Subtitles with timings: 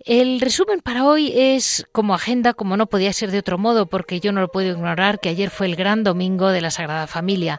[0.00, 4.20] El resumen para hoy es como agenda, como no podía ser de otro modo, porque
[4.20, 7.58] yo no lo puedo ignorar, que ayer fue el gran domingo de la Sagrada Familia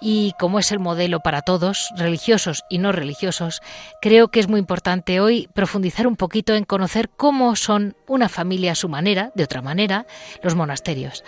[0.00, 3.60] y como es el modelo para todos, religiosos y no religiosos,
[4.00, 8.72] creo que es muy importante hoy profundizar un poquito en conocer cómo son una familia
[8.72, 10.06] a su manera, de otra manera,
[10.42, 11.24] los monasterios.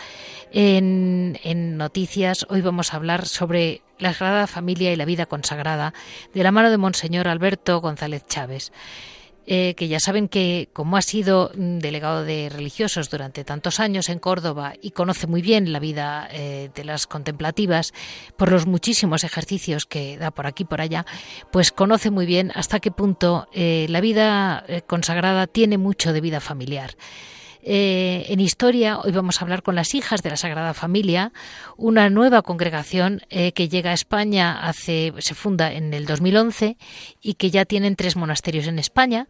[0.52, 5.92] En, en noticias hoy vamos a hablar sobre la Sagrada Familia y la vida consagrada
[6.34, 8.72] de la mano de Monseñor Alberto González Chávez.
[9.44, 14.08] Eh, que ya saben que como ha sido mm, delegado de religiosos durante tantos años
[14.08, 17.92] en Córdoba y conoce muy bien la vida eh, de las contemplativas
[18.36, 21.06] por los muchísimos ejercicios que da por aquí y por allá,
[21.50, 26.38] pues conoce muy bien hasta qué punto eh, la vida consagrada tiene mucho de vida
[26.38, 26.94] familiar.
[27.64, 31.32] Eh, en historia, hoy vamos a hablar con las hijas de la Sagrada Familia,
[31.76, 36.76] una nueva congregación eh, que llega a España hace, se funda en el 2011
[37.20, 39.28] y que ya tienen tres monasterios en España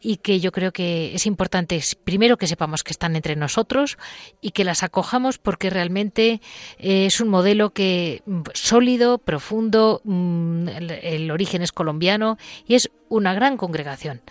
[0.00, 3.98] y que yo creo que es importante primero que sepamos que están entre nosotros
[4.40, 6.40] y que las acojamos porque realmente
[6.78, 10.68] eh, es un modelo que mm, sólido, profundo, mm,
[11.02, 14.22] el, origen es colombiano y es una gran congregación.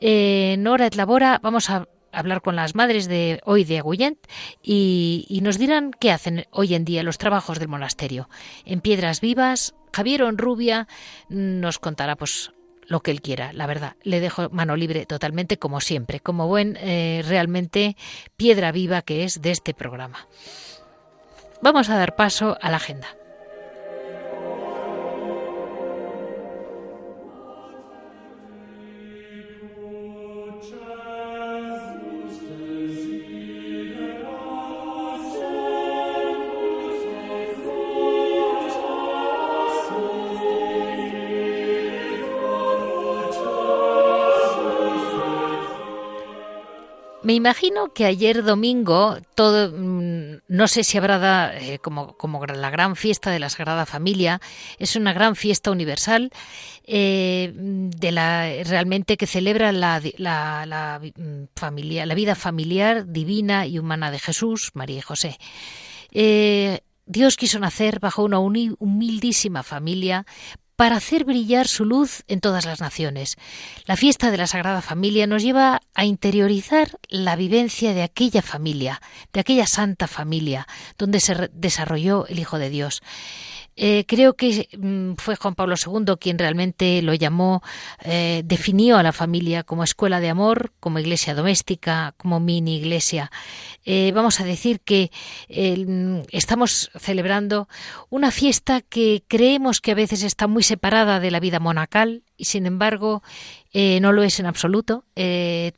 [0.00, 4.18] en Hora et Labora vamos a hablar con las madres de hoy de Agullent
[4.62, 8.28] y, nos dirán qué hacen hoy en día los trabajos del monasterio.
[8.64, 10.86] En Piedras Vivas, Javier Onrubia
[11.28, 12.52] nos contará pues
[12.86, 13.96] lo que él quiera, la verdad.
[14.02, 17.96] Le dejo mano libre totalmente como siempre, como buen eh, realmente
[18.36, 20.26] piedra viva que es de este programa.
[21.62, 23.06] Vamos a dar paso a la agenda.
[47.30, 52.44] Me imagino que ayer domingo todo, mm, no sé si habrá da, eh, como, como,
[52.44, 54.40] la gran fiesta de la Sagrada Familia,
[54.80, 56.32] es una gran fiesta universal
[56.88, 63.78] eh, de la realmente que celebra la, la, mm, familia, la vida familiar divina y
[63.78, 65.38] humana de Jesús, María y José.
[66.10, 70.26] Eh, Dios quiso nacer bajo una humildísima familia
[70.80, 73.36] para hacer brillar su luz en todas las naciones.
[73.84, 79.02] La fiesta de la Sagrada Familia nos lleva a interiorizar la vivencia de aquella familia,
[79.34, 83.02] de aquella santa familia, donde se desarrolló el Hijo de Dios.
[83.82, 87.62] Eh, creo que mm, fue Juan Pablo II quien realmente lo llamó,
[88.04, 93.32] eh, definió a la familia como escuela de amor, como iglesia doméstica, como mini iglesia.
[93.86, 95.10] Eh, vamos a decir que
[95.48, 97.68] mm, estamos celebrando
[98.10, 102.46] una fiesta que creemos que a veces está muy separada de la vida monacal y
[102.46, 103.22] sin embargo
[103.72, 105.04] no lo es en absoluto.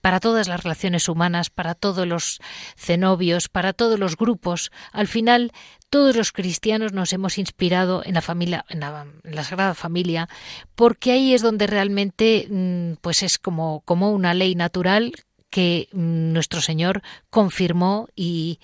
[0.00, 2.40] para todas las relaciones humanas, para todos los
[2.76, 5.52] cenobios, para todos los grupos, al final
[5.92, 10.26] todos los cristianos nos hemos inspirado en la familia, en la, Sagrada Familia,
[10.74, 15.12] porque ahí es donde realmente, mm, pues es como, como una ley natural
[15.52, 18.58] que nuestro Señor confirmó y,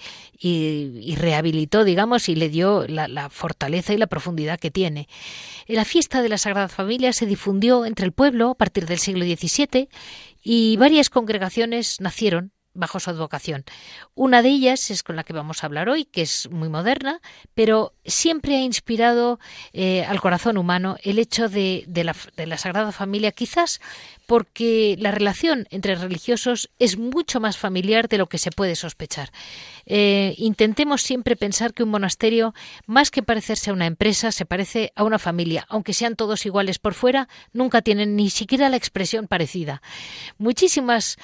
[1.19, 5.06] rehabilitó, digamos, y le dio la, fortaleza y la profundidad que tiene.
[5.66, 9.27] La fiesta de la Sagrada Familia se difundió entre el pueblo a partir del siglo
[9.27, 9.91] XVII
[10.43, 13.65] y varias congregaciones nacieron bajo su advocación.
[14.15, 17.21] Una de ellas es con la que vamos a hablar hoy, que es muy moderna,
[17.53, 19.39] pero siempre ha inspirado
[19.72, 23.80] eh, al corazón humano el hecho de, la, de la Sagrada Familia, quizás
[24.28, 29.30] porque la relación entre religiosos es mucho más familiar de lo que se puede sospechar.
[29.86, 32.53] Eh, intentemos siempre pensar que un monasterio,
[32.86, 35.65] más que parecerse a una empresa, se parece a una familia.
[35.71, 39.80] Aunque sean todos iguales por fuera, nunca tienen ni siquiera la expresión parecida.
[40.36, 41.16] Muchísimas.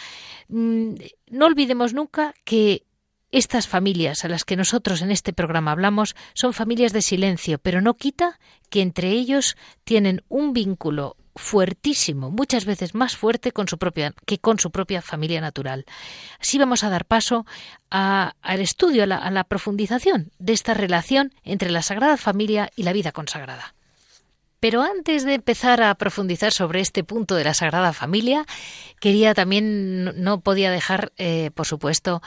[0.48, 0.94] Mm,
[1.28, 2.84] no olvidemos nunca que
[3.32, 7.82] estas familias a las que nosotros en este programa hablamos son familias de silencio, pero
[7.82, 8.40] no quita
[8.70, 14.38] que entre ellos tienen un vínculo fuertísimo, muchas veces más fuerte con su propia, que
[14.38, 15.84] con su propia familia natural.
[16.40, 17.46] Así vamos a dar paso
[17.90, 22.82] al estudio, a la, a la profundización de esta relación entre la Sagrada Familia y
[22.82, 23.74] la vida consagrada.
[24.64, 28.46] Pero antes de empezar a profundizar sobre este punto de la Sagrada Familia,
[28.98, 32.22] quería también, no podía dejar, eh, por supuesto,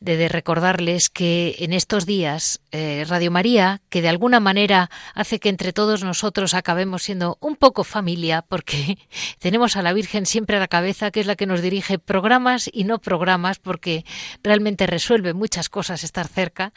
[0.00, 5.50] de, recordarles que en estos días eh, Radio María, que de alguna manera hace que
[5.50, 8.96] entre todos nosotros acabemos siendo un poco familia, porque
[9.38, 12.70] tenemos a la Virgen siempre a la cabeza, que es la que nos dirige programas
[12.72, 14.06] y no programas, porque
[14.42, 16.72] realmente resuelve muchas cosas estar cerca.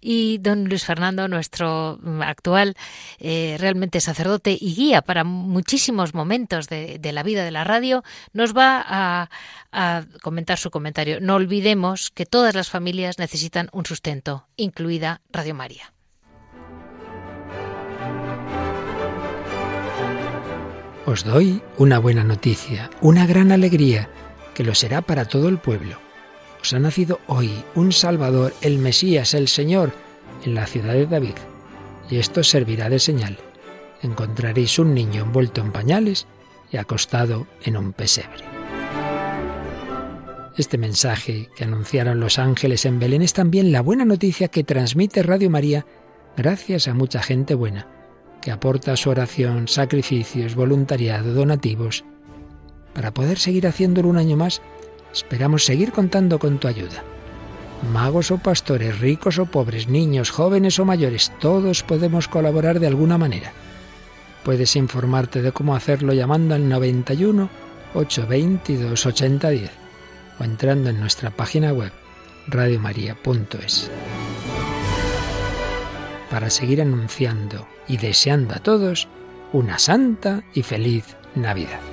[0.00, 2.76] Y don Luis Fernando, nuestro actual
[3.18, 8.02] eh, realmente sacerdote y guía para muchísimos momentos de, la vida de la radio,
[8.32, 8.84] nos va
[9.72, 11.20] a, comentar su comentario.
[11.20, 15.92] No olvidemos que todas las familias necesitan un sustento, incluida Radio María.
[21.06, 24.08] Os doy una buena noticia, una gran alegría,
[24.54, 25.98] que lo será para todo el pueblo.
[26.60, 29.92] Os ha nacido hoy un Salvador, el Mesías, el Señor,
[30.44, 31.34] en la ciudad de David.
[32.08, 33.38] Y esto servirá de señal.
[34.02, 36.26] Encontraréis un niño envuelto en pañales
[36.70, 38.44] y acostado en un pesebre.
[40.56, 45.22] Este mensaje que anunciaron los ángeles en Belén es también la buena noticia que transmite
[45.22, 45.86] Radio María
[46.36, 47.86] gracias a mucha gente buena,
[48.42, 52.04] que aporta su oración, sacrificios, voluntariado, donativos.
[52.92, 54.60] Para poder seguir haciéndolo un año más,
[55.12, 57.02] esperamos seguir contando con tu ayuda.
[57.90, 63.16] Magos o pastores, ricos o pobres, niños, jóvenes o mayores, todos podemos colaborar de alguna
[63.16, 63.52] manera.
[64.44, 67.48] Puedes informarte de cómo hacerlo llamando al 91
[67.94, 69.70] 822 8010
[70.40, 71.92] o entrando en nuestra página web
[72.48, 73.90] radiomaria.es.
[76.30, 79.08] Para seguir anunciando y deseando a todos
[79.52, 81.91] una santa y feliz Navidad.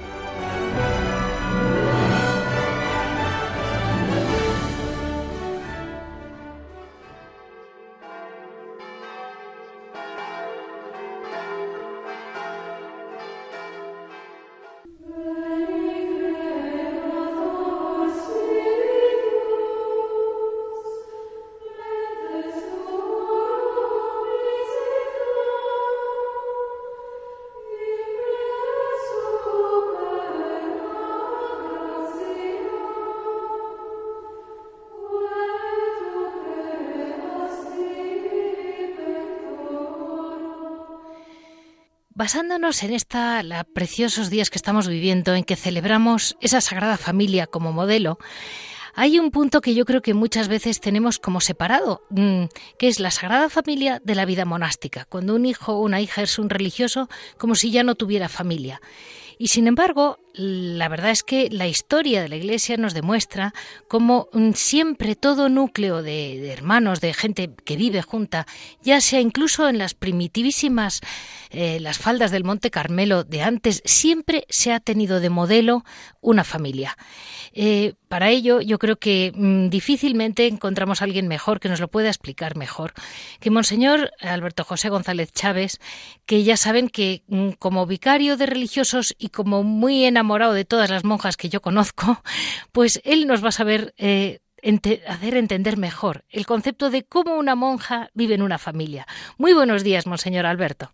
[42.30, 47.48] Basándonos en esta la preciosos días que estamos viviendo, en que celebramos esa Sagrada Familia
[47.48, 48.20] como modelo,
[48.94, 52.44] hay un punto que yo creo que muchas veces tenemos como separado, mm,
[52.78, 56.22] que es la Sagrada Familia de la vida monástica, cuando un hijo o una hija
[56.22, 57.10] es un religioso
[57.40, 58.80] como si ya no tuviera familia.
[59.40, 63.54] Y sin embargo, la verdad es que la historia de la Iglesia nos demuestra
[63.88, 68.46] cómo mm, siempre todo núcleo de, hermanos, de gente que vive junta,
[68.82, 71.02] ya sea incluso en las primitivísimas,
[71.50, 75.84] eh, las faldas del Monte Carmelo de antes, siempre se ha tenido de modelo
[76.22, 76.98] una familia.
[77.54, 81.88] Eh, para ello, yo creo que mm, difícilmente encontramos a alguien mejor que nos lo
[81.88, 82.94] pueda explicar mejor
[83.40, 85.80] que Monseñor Alberto José González Chávez,
[86.26, 90.90] que ya saben que mm, como vicario de religiosos y como muy enamorado de todas
[90.90, 92.22] las monjas que yo conozco,
[92.74, 94.40] pues él nos va a saber eh,
[95.08, 99.06] hacer entender mejor el concepto de cómo una monja vive en una familia.
[99.38, 100.90] Muy buenos días, Monseñor Alberto.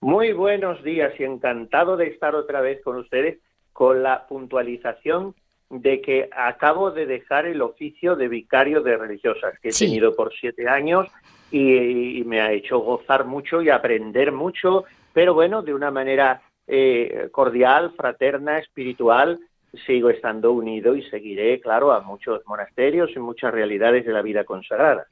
[0.00, 3.38] Muy buenos días y encantado de estar otra vez con ustedes
[3.72, 5.34] con la puntualización
[5.68, 10.32] de que acabo de dejar el oficio de vicario de religiosas, que he tenido por
[10.32, 11.08] siete años
[11.50, 17.28] y, me ha hecho gozar mucho y aprender mucho, pero bueno, de una manera eh,
[17.32, 19.40] cordial, fraterna, espiritual,
[19.86, 24.44] sigo estando unido y seguiré, claro, a muchos monasterios y muchas realidades de la vida
[24.44, 25.06] consagrada.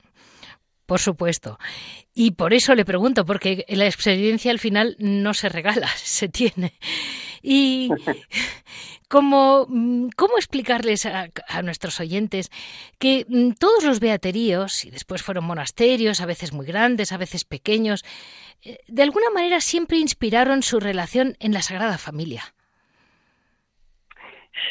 [0.86, 1.58] Por supuesto.
[2.14, 6.74] Y por eso le pregunto, porque la experiencia al final no se regala, se tiene.
[7.42, 7.90] Y
[9.08, 11.30] ¿Cómo, mm, cómo explicarles a,
[11.62, 12.50] nuestros oyentes
[12.98, 17.44] que mm, todos los beateríos, y después fueron monasterios, a veces muy grandes, a veces
[17.44, 18.04] pequeños,
[18.62, 22.42] eh, de alguna manera siempre inspiraron su relación en la Sagrada Familia?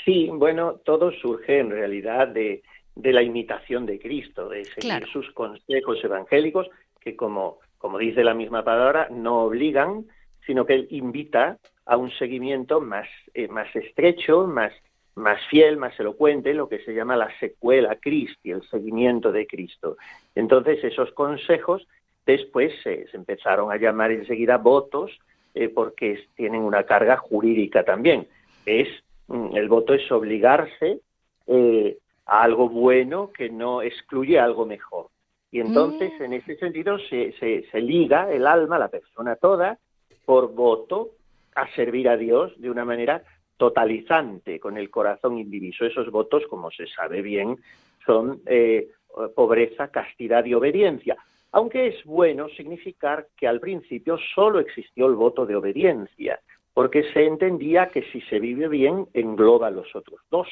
[0.06, 2.62] Sí, bueno, todo surge en realidad de,
[2.96, 6.68] la imitación de Cristo, de seguir sus consejos evangélicos,
[7.00, 10.06] que como, como dice la misma palabra, no obligan,
[10.46, 14.74] sino que él invita a un seguimiento más, eh, más estrecho, más,
[15.16, 19.98] más fiel, más elocuente, lo que se llama la secuela Christi, el seguimiento de Cristo.
[20.36, 21.88] Entonces, esos consejos
[22.26, 25.18] después se empezaron a llamar enseguida votos,
[25.56, 28.28] eh, porque tienen una carga jurídica también.
[28.66, 28.90] Es,
[29.28, 31.00] mm, el voto es obligarse
[31.48, 35.08] eh, a algo bueno que no excluye algo mejor.
[35.52, 36.24] Y entonces, mm.
[36.24, 39.80] en ese sentido, se, se, se liga el alma, la persona toda,
[40.26, 41.12] por voto,
[41.58, 43.24] a servir a Dios de una manera
[43.58, 45.86] totalizante, con el corazón indiviso.
[45.86, 47.58] Esos votos, como se sabe bien,
[48.06, 48.90] son eh,
[49.36, 51.18] pobreza, castidad y obediencia.
[51.52, 56.40] Aunque es bueno significar que al principio solo existió el voto de obediencia,
[56.76, 60.48] porque se entendía que si se vive bien engloba los otros dos.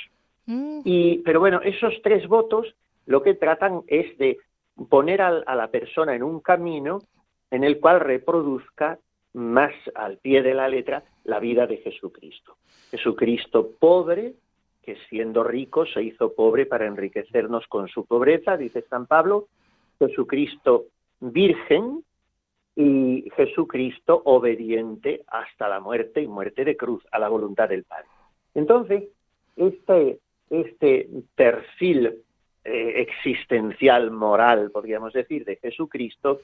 [0.47, 0.81] Mm.
[0.83, 2.73] Y, pero bueno, esos tres votos
[3.05, 4.39] lo que tratan es de
[4.89, 7.01] poner a, a la persona en un camino
[7.51, 8.97] en el cual reproduzca
[9.35, 12.57] más al pie de la letra la vida de Jesucristo.
[12.89, 14.33] Jesucristo pobre,
[14.81, 19.47] que siendo rico se hizo pobre para enriquecernos con su pobreza, dice San Pablo,
[19.99, 20.85] Jesucristo
[21.19, 22.03] virgen
[22.75, 28.07] y Jesucristo obediente hasta la muerte y muerte de cruz a la voluntad del Padre.
[28.53, 29.03] Entonces,
[29.55, 32.23] este, este perfil
[32.63, 36.39] eh, existencial, moral, podríamos decir, de Jesucristo,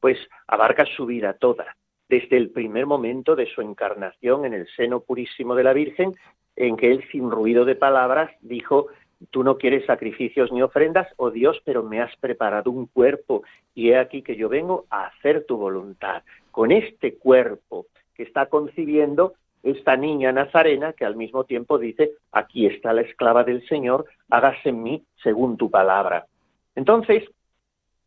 [0.00, 1.76] pues abarca su vida toda,
[2.08, 6.12] desde el primer momento de su encarnación en el seno purísimo de la Virgen,
[6.54, 8.86] en que él sin ruido de palabras dijo,
[9.30, 13.42] tú no quieres sacrificios ni ofrendas, oh Dios, pero me has preparado un cuerpo
[13.74, 16.22] y he aquí que yo vengo a hacer tu voluntad.
[16.50, 22.66] Con este cuerpo que está concibiendo esta niña nazarena que al mismo tiempo dice, aquí
[22.66, 26.26] está la esclava del Señor, hágase en mí según tu palabra.
[26.74, 27.24] Entonces,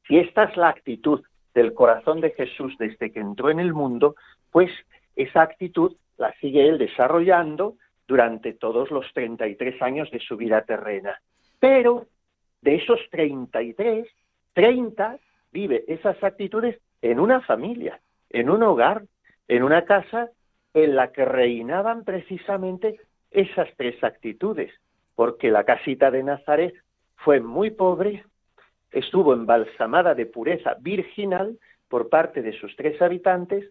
[0.07, 1.21] si esta es la actitud
[1.59, 4.15] del corazón de Jesús desde que entró en el mundo,
[4.49, 4.71] pues
[5.17, 7.75] esa actitud la sigue él desarrollando
[8.07, 11.19] durante todos los 33 años de su vida terrena.
[11.59, 12.05] Pero
[12.61, 14.07] de esos 33,
[14.53, 15.17] 30
[15.51, 17.99] vive esas actitudes en una familia,
[18.29, 19.03] en un hogar,
[19.49, 20.29] en una casa
[20.73, 23.01] en la que reinaban precisamente
[23.31, 24.71] esas tres actitudes,
[25.13, 26.73] porque la casita de Nazaret
[27.17, 28.23] fue muy pobre,
[28.91, 33.69] estuvo embalsamada de pureza virginal por parte de sus tres habitantes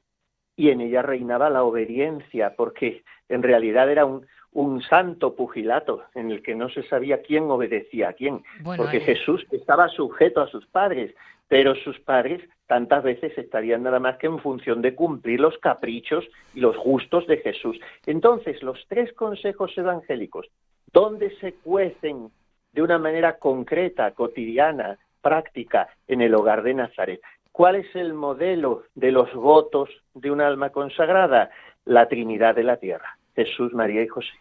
[0.57, 6.31] y en ella reinaba la obediencia, porque en realidad era un, un santo pugilato en
[6.31, 8.43] el que no se sabía quién obedecía a quién,
[8.77, 9.01] porque eh.
[9.01, 11.15] Jesús estaba sujeto a sus padres,
[11.47, 16.25] pero sus padres tantas veces estarían nada más que en función de cumplir los caprichos
[16.55, 17.79] y los gustos de Jesús.
[18.05, 20.49] Entonces, los tres consejos evangélicos,
[20.93, 22.31] donde se cuecen
[22.73, 27.21] de una manera concreta, cotidiana, práctica en el hogar de Nazaret.
[27.53, 31.51] ¿Cuál es el modelo de los votos de un alma consagrada?
[31.85, 34.35] La Trinidad de la Tierra, Jesús, María y José.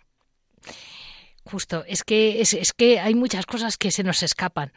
[1.49, 4.71] Justo, es que es, que hay muchas cosas que se nos escapan.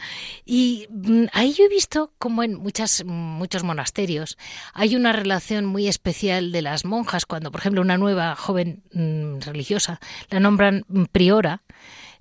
[0.45, 4.38] Y mm, ahí yo he visto como en muchas, muchos monasterios
[4.73, 9.40] hay una relación muy especial de las monjas cuando, por ejemplo, una nueva joven mm,
[9.40, 11.62] religiosa la nombran priora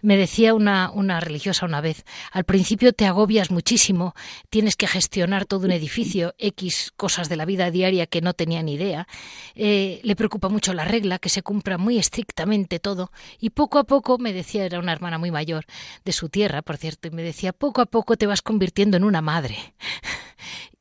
[0.01, 4.13] me decía una, una religiosa una vez, al principio te agobias muchísimo,
[4.50, 8.62] tienes que gestionar todo un edificio, X cosas de la vida diaria que no tenía
[8.63, 9.08] ni idea,
[9.56, 13.84] eh, le preocupa mucho la regla, que se cumpla muy estrictamente todo, y poco a
[13.84, 15.65] poco, me decía, era una hermana muy mayor
[16.06, 19.03] de su tierra, por cierto, y me decía, poco a poco te vas convirtiendo en
[19.03, 19.58] una madre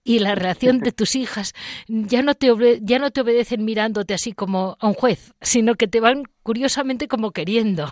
[0.09, 1.53] y la reacción de tus hijas
[1.87, 2.49] ya no te
[2.81, 7.09] ya no te obedecen mirándote así como a un juez, sino que te van curiosamente
[7.09, 7.85] como queriendo.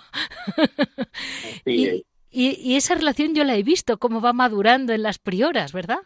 [1.66, 5.98] y, y, esa relación yo la he visto, cómo va madurando en las prioras, ¿verdad?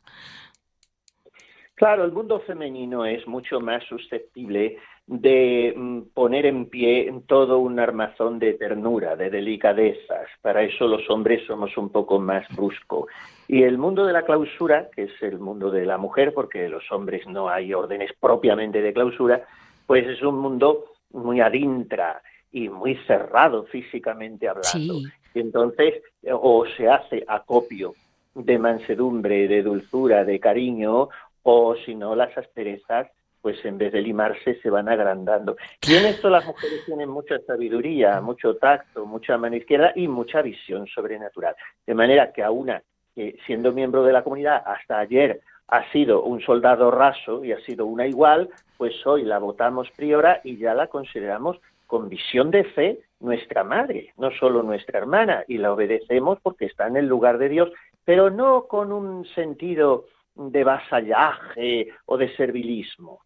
[1.75, 7.79] Claro, el mundo femenino es mucho más susceptible de mm, poner en pie todo un
[7.79, 10.29] armazón de ternura, de delicadezas.
[10.43, 13.07] Para eso los hombres somos un poco más bruscos.
[13.53, 16.85] Y el mundo de la clausura, que es el mundo de la mujer, porque los
[16.93, 19.45] hombres no hay órdenes propiamente de clausura,
[19.89, 25.01] pues es un mundo muy adintra y muy cerrado físicamente hablando.
[25.35, 27.95] Y entonces, o se hace acopio
[28.37, 31.09] de mansedumbre, de dulzura, de cariño,
[31.43, 33.09] o si no, las asperezas,
[33.43, 35.57] pues en vez de limarse se van agrandando.
[35.89, 40.41] Y en esto las mujeres tienen mucha sabiduría, mucho tacto, mucha mano izquierda y mucha
[40.41, 41.57] visión sobrenatural.
[41.85, 42.81] De manera que a una
[43.21, 47.61] que siendo miembro de la comunidad hasta ayer ha sido un soldado raso y ha
[47.61, 48.49] sido una igual,
[48.79, 54.15] pues hoy la votamos priora y ya la consideramos con visión de fe nuestra madre,
[54.17, 57.71] no solo nuestra hermana, y la obedecemos porque está en el lugar de Dios,
[58.07, 63.21] pero no con un sentido de vasallaje o de servilismo,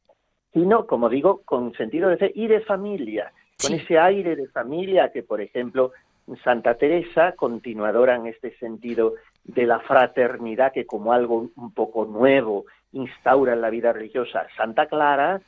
[0.53, 3.33] sino, como digo, con sentido de fe y de familia,
[3.63, 5.93] con ese aire de familia que, por ejemplo,
[6.43, 12.65] Santa Teresa, continuadora en este sentido de la fraternidad que como algo un poco nuevo
[12.93, 15.41] instaura en la vida religiosa Santa Clara,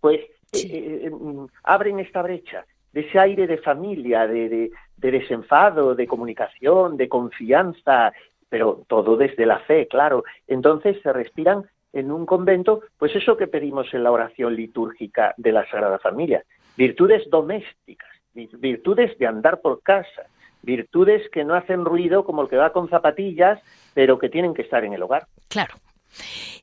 [0.00, 0.20] pues
[0.52, 5.10] eh, eh, eh, mm, abren esta brecha de ese aire de familia, de, de, de,
[5.10, 8.12] desenfado, de comunicación, de confianza,
[8.48, 10.24] pero todo desde la fe, claro.
[10.46, 15.52] Entonces se respiran en un convento, pues eso que pedimos en la oración litúrgica de
[15.52, 16.42] la Sagrada Familia,
[16.76, 20.26] virtudes domésticas, virtudes de andar por casa,
[20.62, 23.60] virtudes que no hacen ruido como el que va con zapatillas,
[23.94, 25.26] pero que tienen que estar en el hogar.
[25.48, 25.74] Claro.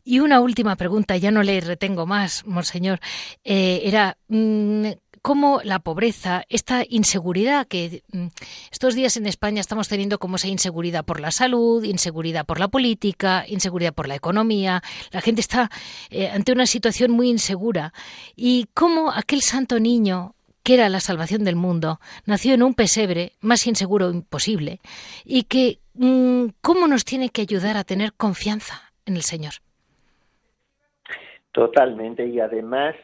[0.03, 2.99] Y una última pregunta, ya no le retengo más, monseñor.
[3.43, 4.87] Eh, era, mm,
[5.25, 8.27] cómo la pobreza, esta inseguridad que mm,
[8.71, 12.67] estos días en España estamos teniendo como esa inseguridad por la salud, inseguridad por la
[12.67, 15.71] política, inseguridad por la economía, la gente está
[16.11, 17.91] eh, ante una situación muy insegura
[18.35, 20.34] y cómo aquel santo niño
[20.65, 24.79] que era la salvación del mundo, nació en un pesebre más inseguro imposible
[25.23, 29.53] y que mm, cómo nos tiene que ayudar a tener confianza en el Señor.
[31.51, 32.95] Totalmente y además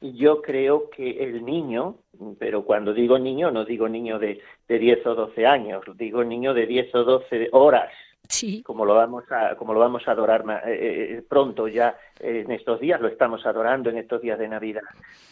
[0.00, 1.96] yo creo que el niño,
[2.38, 6.54] pero cuando digo niño no digo niño de, de 10 o 12 años, digo niño
[6.54, 7.90] de 10 o 12 horas,
[8.28, 8.62] sí.
[8.62, 12.78] como lo vamos a como lo vamos a adorar eh, eh, pronto ya en estos
[12.78, 14.82] días lo estamos adorando en estos días de Navidad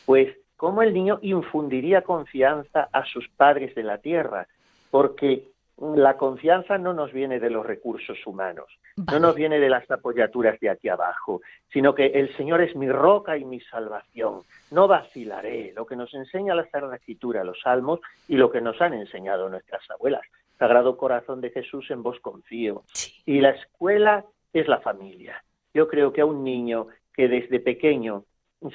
[0.04, 4.46] pues cómo el niño infundiría confianza a sus padres de la tierra
[4.90, 8.66] porque la confianza no nos viene de los recursos humanos,
[9.10, 12.90] no nos viene de las apoyaturas de aquí abajo, sino que el Señor es mi
[12.90, 14.40] roca y mi salvación.
[14.70, 18.80] No vacilaré, lo que nos enseña la Sagrada Escritura, los Salmos y lo que nos
[18.80, 20.22] han enseñado nuestras abuelas.
[20.58, 22.84] Sagrado Corazón de Jesús, en vos confío.
[23.26, 25.44] Y la escuela es la familia.
[25.74, 28.24] Yo creo que a un niño que desde pequeño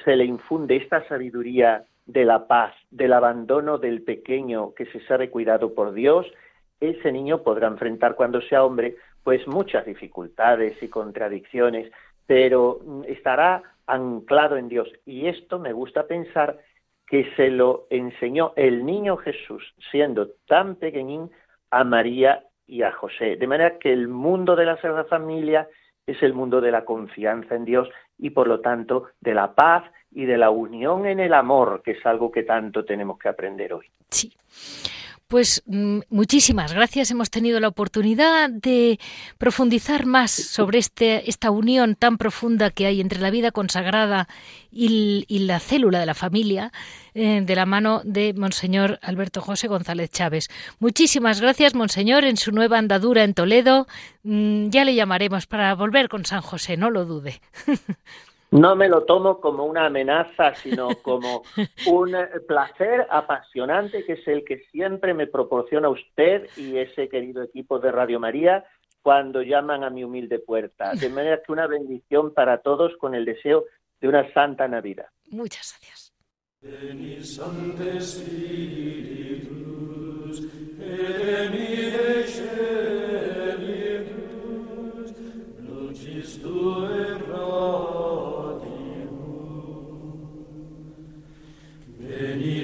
[0.03, 5.29] se le infunde esta sabiduría de la paz, del abandono del pequeño que se sabe
[5.29, 6.25] cuidado por Dios,
[6.79, 11.91] ese niño podrá enfrentar cuando sea hombre pues muchas dificultades y contradicciones,
[12.25, 14.89] pero estará anclado en Dios.
[15.05, 16.57] Y esto me gusta pensar
[17.07, 21.29] que se lo enseñó el niño Jesús, siendo tan pequeñín,
[21.69, 23.35] a María y a José.
[23.35, 25.67] De manera que el mundo de la Sagrada Familia
[26.07, 27.89] es el mundo de la confianza en Dios
[28.21, 31.91] y por lo tanto de la paz y de la unión en el amor, que
[31.91, 33.87] es algo que tanto tenemos que aprender hoy.
[35.31, 37.09] Pues mm, muchísimas gracias.
[37.09, 38.99] Hemos tenido la oportunidad de
[39.37, 44.27] profundizar más sobre este, esta unión tan profunda que hay entre la vida consagrada
[44.73, 46.73] y, la célula de la familia
[47.13, 50.49] eh, de la mano de Monseñor Alberto José González Chávez.
[50.79, 53.87] Muchísimas gracias, Monseñor, en su nueva andadura en Toledo.
[54.23, 57.39] Mm, ya le llamaremos para volver con San José, no lo dude.
[58.51, 61.43] No me lo tomo como una amenaza, sino como
[61.87, 62.15] un
[62.47, 67.91] placer apasionante que es el que siempre me proporciona usted y ese querido equipo de
[67.91, 68.65] Radio María
[69.01, 70.93] cuando llaman a mi humilde puerta.
[70.93, 73.65] De manera que una bendición para todos con el deseo
[74.01, 75.07] de una santa Navidad.
[75.29, 76.13] Muchas gracias.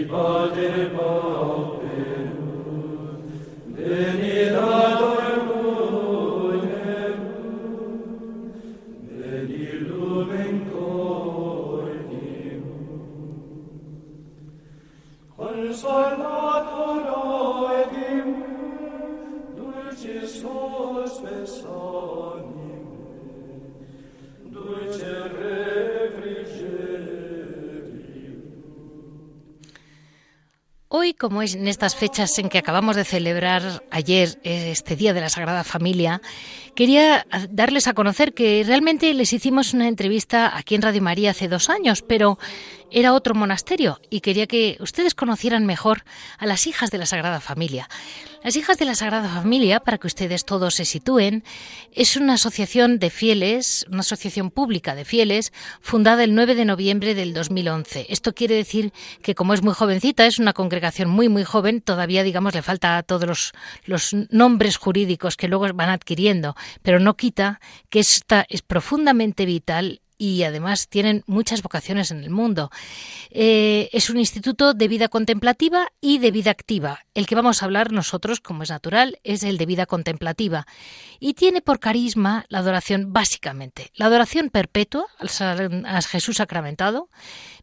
[0.09, 2.27] pater pauperum,
[3.75, 4.96] venit ad
[30.89, 35.19] Hoy, como es en estas fechas en que acabamos de celebrar ayer este Día de
[35.19, 36.21] la Sagrada Familia,
[36.75, 41.49] quería darles a conocer que realmente les hicimos una entrevista aquí en Radio María hace
[41.49, 42.39] dos años, pero
[42.91, 46.03] era otro monasterio y quería que ustedes conocieran mejor
[46.37, 47.89] a las hijas de la Sagrada Familia.
[48.43, 51.43] Las hijas de la Sagrada Familia, para que ustedes todos se sitúen,
[51.91, 57.15] es una asociación de fieles, una asociación pública de fieles, fundada el 9 de noviembre
[57.15, 58.05] del 2011.
[58.09, 62.23] Esto quiere decir que como es muy jovencita, es una congregación muy, muy joven, todavía,
[62.23, 63.53] digamos, le falta todos los,
[63.85, 70.01] los nombres jurídicos que luego van adquiriendo, pero no quita que esta es profundamente vital
[70.17, 72.71] y además tienen muchas vocaciones en el mundo.
[73.29, 77.05] Eh, es un instituto de vida contemplativa y de vida activa.
[77.13, 80.65] El que vamos a hablar nosotros, como es natural, es el de vida contemplativa.
[81.19, 87.09] Y tiene por carisma la adoración básicamente, la adoración perpetua al, Jesús sacramentado,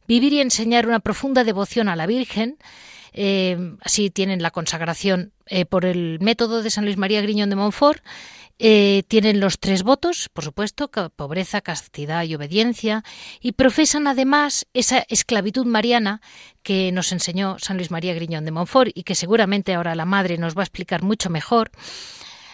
[0.06, 2.58] vivir y enseñar una profunda devoción a la Virgen,
[3.16, 7.56] eh, así tienen la consagración eh, por el método de San Luis María Griñón de
[7.56, 8.02] Montfort
[8.58, 13.02] eh, tienen los tres votos, por supuesto, pobreza, castidad y obediencia,
[13.40, 16.20] y profesan además esa esclavitud mariana
[16.62, 20.38] que nos enseñó San Luis María Griñón de Montfort y que seguramente ahora la madre
[20.38, 21.70] nos va a explicar mucho mejor.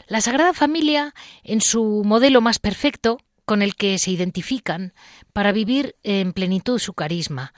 [0.06, 4.92] La Sagrada Familia, en su modelo más perfecto, con el que se identifican
[5.32, 7.52] para vivir en plenitud su carisma,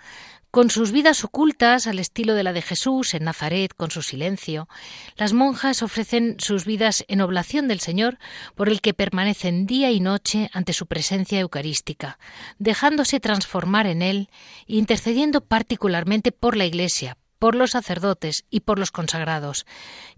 [0.52, 4.68] Con sus vidas ocultas, al estilo de la de Jesús en Nazaret, con su silencio,
[5.16, 8.18] las monjas ofrecen sus vidas en oblación del Señor,
[8.54, 12.18] por el que permanecen día y noche ante su presencia eucarística,
[12.58, 14.28] dejándose transformar en Él
[14.66, 19.64] intercediendo particularmente por la Iglesia, por los sacerdotes y por los consagrados.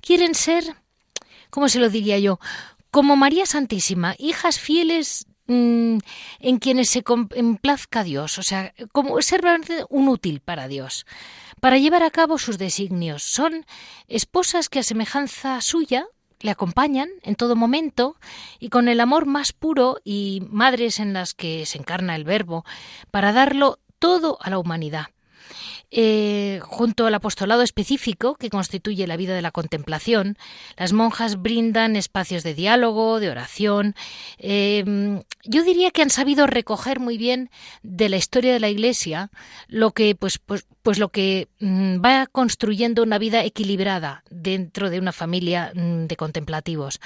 [0.00, 0.64] Quieren ser,
[1.50, 2.40] ¿cómo se lo diría yo?
[2.90, 5.98] Como María Santísima, hijas fieles Mm,
[6.40, 7.04] en quienes se
[7.34, 9.42] emplazca Dios, o sea, como ser
[9.90, 11.04] un útil para Dios,
[11.60, 13.22] para llevar a cabo sus designios.
[13.22, 13.66] Son
[14.08, 16.06] esposas que a semejanza suya
[16.40, 18.16] le acompañan en todo momento
[18.58, 22.64] y con el amor más puro y madres en las que se encarna el verbo,
[23.10, 25.06] para darlo todo a la humanidad.
[25.96, 30.36] Eh, junto al apostolado específico que constituye la vida de la contemplación,
[30.76, 33.94] las monjas brindan espacios de diálogo, de oración.
[34.38, 37.48] Em, yo diría que han sabido recoger muy bien
[37.84, 39.30] de la historia de la Iglesia
[39.68, 44.98] lo que, pues, pues, pues lo que mm, va construyendo una vida equilibrada dentro de
[44.98, 46.98] una familia mm, de contemplativos.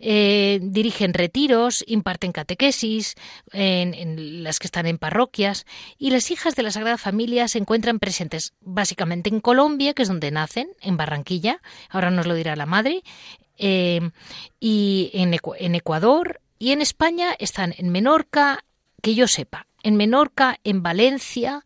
[0.00, 3.14] Eh, dirigen retiros, imparten catequesis
[3.52, 5.66] en, las que están en parroquias
[5.98, 8.23] y las hijas de la Sagrada Familia se encuentran presentes
[8.60, 13.02] básicamente en Colombia, que es donde nacen, en Barranquilla, ahora nos lo dirá la madre,
[13.56, 14.10] eh,
[14.60, 18.64] y en, Ecuador y en España están en Menorca,
[19.02, 21.64] que yo sepa, en Menorca, en Valencia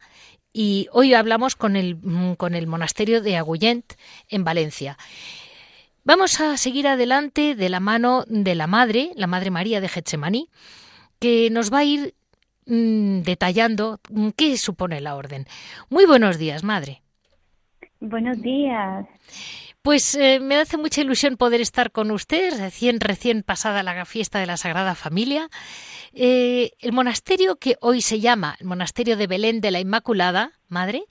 [0.53, 1.99] y hoy hablamos con el,
[2.37, 3.93] con el monasterio de Agullent
[4.29, 4.99] en Valencia.
[6.05, 10.49] Vamos a seguir adelante de la mano de la Madre, la Madre María de Getsemaní,
[11.19, 12.15] que nos va a ir
[12.69, 15.47] Mm, detallando mm, qué supone la orden.
[15.89, 17.03] Muy buenos días, madre.
[17.99, 19.07] Buenos días.
[19.81, 24.39] Pues eh, me hace mucha ilusión poder estar con usted, recién, recién pasada la fiesta
[24.39, 25.49] de la Sagrada Familia.
[26.13, 31.05] Eh, el monasterio que hoy se llama el Monasterio de Belén de la Inmaculada, madre,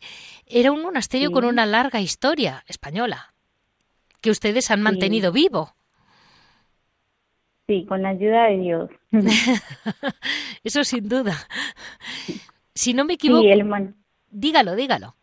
[0.46, 3.34] era un monasterio con una larga historia española,
[4.22, 5.77] que ustedes han mantenido vivo.
[7.68, 8.90] Sí, con la ayuda de Dios.
[10.64, 11.34] Eso sin duda.
[12.74, 13.44] Si no me equivoco.
[14.32, 15.16] Dígalo, dígalo.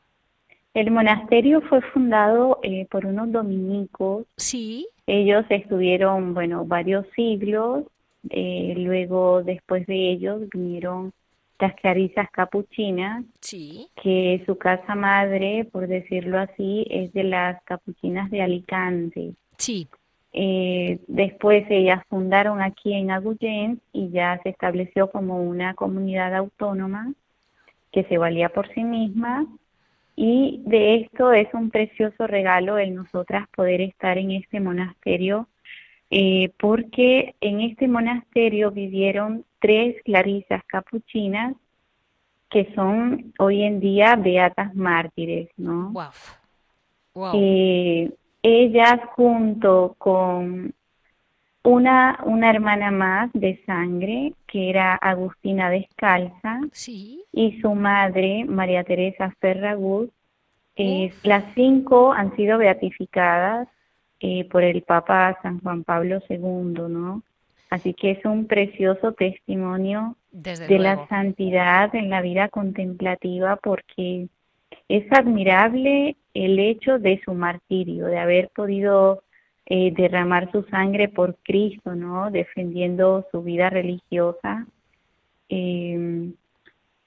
[0.74, 4.26] El monasterio fue fundado eh, por unos dominicos.
[4.36, 4.88] Sí.
[5.06, 7.84] Ellos estuvieron, bueno, varios siglos.
[8.28, 11.12] Eh, luego, después de ellos, vinieron
[11.58, 13.24] las clarisas capuchinas.
[13.40, 13.88] Sí.
[14.02, 19.34] Que su casa madre, por decirlo así, es de las capuchinas de Alicante.
[19.56, 19.88] Sí.
[20.36, 27.12] Eh, después ellas fundaron aquí en Agullén y ya se estableció como una comunidad autónoma
[27.92, 29.46] que se valía por sí misma
[30.16, 35.46] y de esto es un precioso regalo el nosotras poder estar en este monasterio
[36.10, 41.54] eh, porque en este monasterio vivieron tres clarisas capuchinas
[42.50, 45.92] que son hoy en día beatas mártires, ¿no?
[45.92, 47.32] Wow.
[47.34, 48.12] Eh,
[48.44, 50.74] ellas junto con
[51.64, 56.60] una, una hermana más de sangre, que era Agustina Descalza,
[57.32, 60.12] y su madre, María Teresa Ferragut.
[60.76, 63.66] Eh, las cinco han sido beatificadas
[64.20, 67.22] eh, por el Papa San Juan Pablo II, ¿no?
[67.70, 74.28] Así que es un precioso testimonio de la santidad en la vida contemplativa porque
[74.88, 79.22] es admirable el hecho de su martirio, de haber podido
[79.66, 82.30] eh, derramar su sangre por Cristo, ¿no?
[82.30, 84.66] Defendiendo su vida religiosa.
[85.48, 86.32] Eh,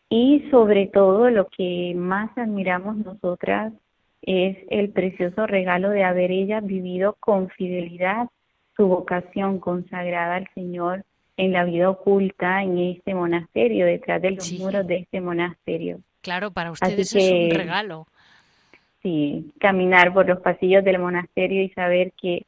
[0.10, 3.74] y sobre todo lo que más admiramos nosotras
[4.22, 8.28] es el precioso regalo de haber ella vivido con fidelidad
[8.76, 11.04] su vocación consagrada al Señor
[11.36, 16.00] en la vida oculta en este monasterio, detrás de los muros de este monasterio.
[16.28, 18.06] Claro, para ustedes es un regalo.
[19.02, 22.46] Sí, caminar por los pasillos del monasterio y saber que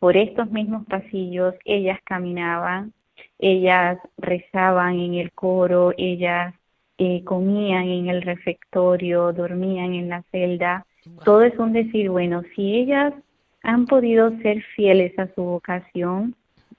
[0.00, 2.92] por estos mismos pasillos ellas caminaban,
[3.38, 6.56] ellas rezaban en el coro, ellas
[6.98, 10.84] eh, comían en el refectorio, dormían en la celda.
[11.24, 13.14] Todo es un decir, bueno, si ellas
[13.62, 16.34] han podido ser fieles a su vocación,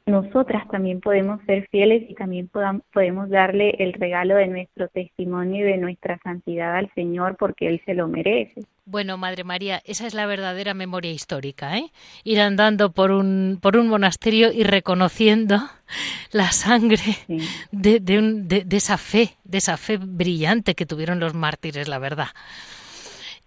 [0.06, 5.72] nosotras también podemos ser fieles y también podemos darle el regalo de nuestro testimonio y
[5.72, 8.62] de nuestra santidad al Señor porque Él se lo merece.
[8.86, 11.92] Bueno, Madre María, esa es la verdadera memoria histórica, ¿eh?
[12.24, 15.60] Ir andando por un, por un monasterio y reconociendo
[16.32, 17.04] la sangre
[17.72, 22.28] de, de, de esa fe, de esa fe brillante que tuvieron los mártires, la verdad.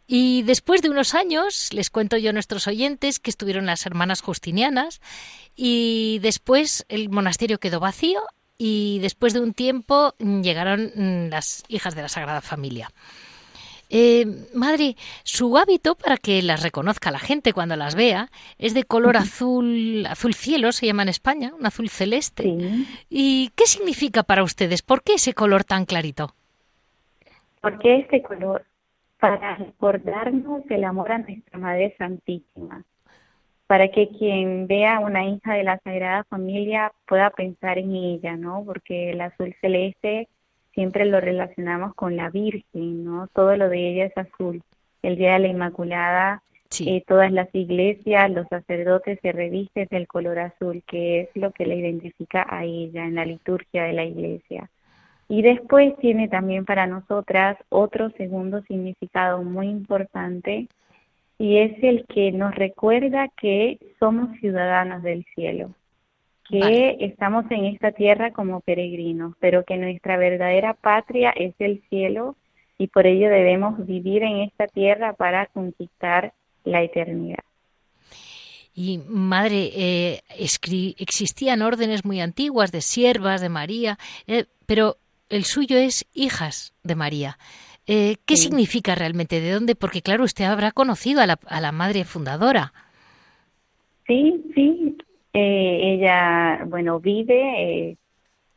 [0.07, 4.21] Y después de unos años, les cuento yo a nuestros oyentes que estuvieron las hermanas
[4.21, 5.01] justinianas
[5.57, 8.23] y después el monasterio quedó vacío
[8.59, 12.91] y después de un tiempo llegaron mm, las hijas de la Sagrada Familia.
[13.91, 18.85] Eh, madre, su hábito, para que las reconozca la gente cuando las vea, es de
[18.85, 22.57] color azul, azul cielo, se llama en España, un azul celeste.
[23.09, 24.83] ¿Y qué significa para ustedes?
[24.83, 26.35] ¿Por qué ese color tan clarito?
[27.61, 28.65] ¿Por qué este color?
[29.25, 32.85] Para recordarnos el amor a nuestra Madre Santísima
[33.67, 38.63] para que quien vea una hija de la Sagrada Familia pueda pensar en ella, ¿no?
[38.65, 40.29] Porque el azul celeste
[40.75, 43.29] siempre lo relacionamos con la Virgen, ¿no?
[43.29, 44.63] Todo lo de ella es azul.
[45.03, 46.43] El Día de la Inmaculada,
[46.81, 51.67] eh, todas las iglesias, los sacerdotes se revisten del color azul, que es lo que
[51.67, 54.71] le identifica a ella en la liturgia de la iglesia.
[55.29, 60.69] Y después tiene también para nosotras otro segundo significado muy importante,
[61.39, 65.75] y es el que nos recuerda que somos ciudadanos del cielo,
[66.49, 72.37] que estamos en esta tierra como peregrinos, pero que nuestra verdadera patria es el cielo
[72.79, 76.33] y por ello debemos vivir en esta tierra para conquistar
[76.65, 77.45] la eternidad.
[78.77, 80.21] Y madre, eh,
[80.99, 84.97] existían órdenes muy antiguas de siervas de María, eh, pero
[85.29, 87.39] el suyo es hijas de María.
[87.87, 89.41] Eh, ¿Qué significa realmente?
[89.41, 89.75] ¿De dónde?
[89.75, 92.73] Porque claro, usted habrá conocido a la, a la madre fundadora.
[94.07, 94.97] Sí, sí.
[95.33, 97.97] Eh, ella, bueno, vive, eh,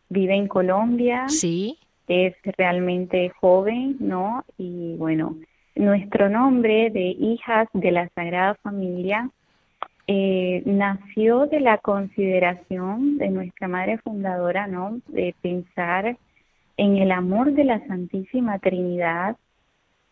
[0.10, 1.27] vive en Colombia.
[1.27, 1.77] Sí.
[2.08, 4.45] Es realmente joven, ¿no?
[4.58, 5.36] Y bueno,
[5.75, 9.30] nuestro nombre de hijas de la Sagrada Familia
[10.10, 15.01] nació de la consideración de nuestra madre fundadora, ¿no?
[15.08, 16.15] De pensar
[16.77, 19.35] en el amor de la Santísima Trinidad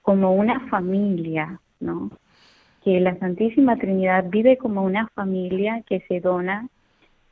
[0.02, 2.12] como una familia, ¿no?
[2.84, 6.68] Que la Santísima Trinidad vive como una familia que se dona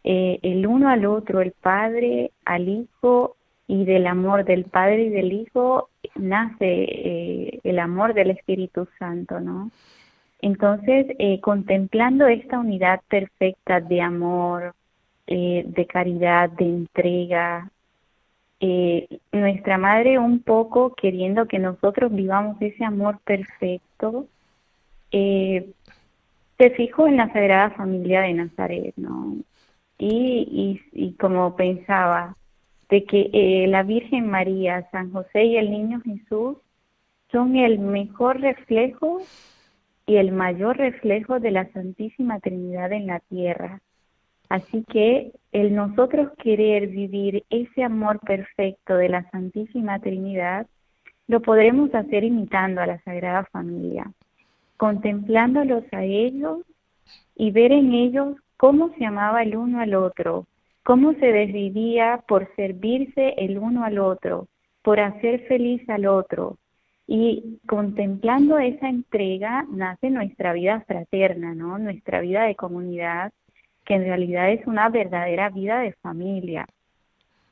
[0.04, 3.36] eh, el uno al otro, el Padre al Hijo,
[3.68, 9.40] y del amor del Padre y del Hijo nace eh, el amor del Espíritu Santo,
[9.40, 9.72] ¿no?
[10.42, 14.76] Entonces, eh, contemplando esta unidad perfecta de amor,
[15.26, 17.72] de caridad, de entrega,
[18.66, 24.26] eh, nuestra madre un poco queriendo que nosotros vivamos ese amor perfecto,
[25.12, 25.70] eh,
[26.58, 29.36] se fijó en la Sagrada Familia de Nazaret, ¿no?
[29.98, 32.38] Y, y, como pensaba,
[32.90, 36.56] de que eh, la Virgen María, San José y el Niño Jesús
[37.34, 39.24] son el mejor reflejo
[40.08, 43.82] y el mayor reflejo de la Santísima Trinidad en la tierra.
[44.54, 50.68] Así que el nosotros querer vivir ese amor perfecto de la Santísima Trinidad,
[51.28, 54.12] lo podremos hacer imitando a la Sagrada Familia,
[54.78, 56.60] contemplándolos a ellos
[57.36, 60.46] y ver en ellos cómo se amaba el uno al otro,
[60.84, 64.50] cómo se desvivía por servirse el uno al otro,
[64.84, 66.60] por hacer feliz al otro.
[67.08, 71.80] Y contemplando esa entrega nace nuestra vida fraterna, ¿no?
[71.80, 73.34] Nuestra vida de comunidad,
[73.86, 76.68] que en realidad es una verdadera vida de familia,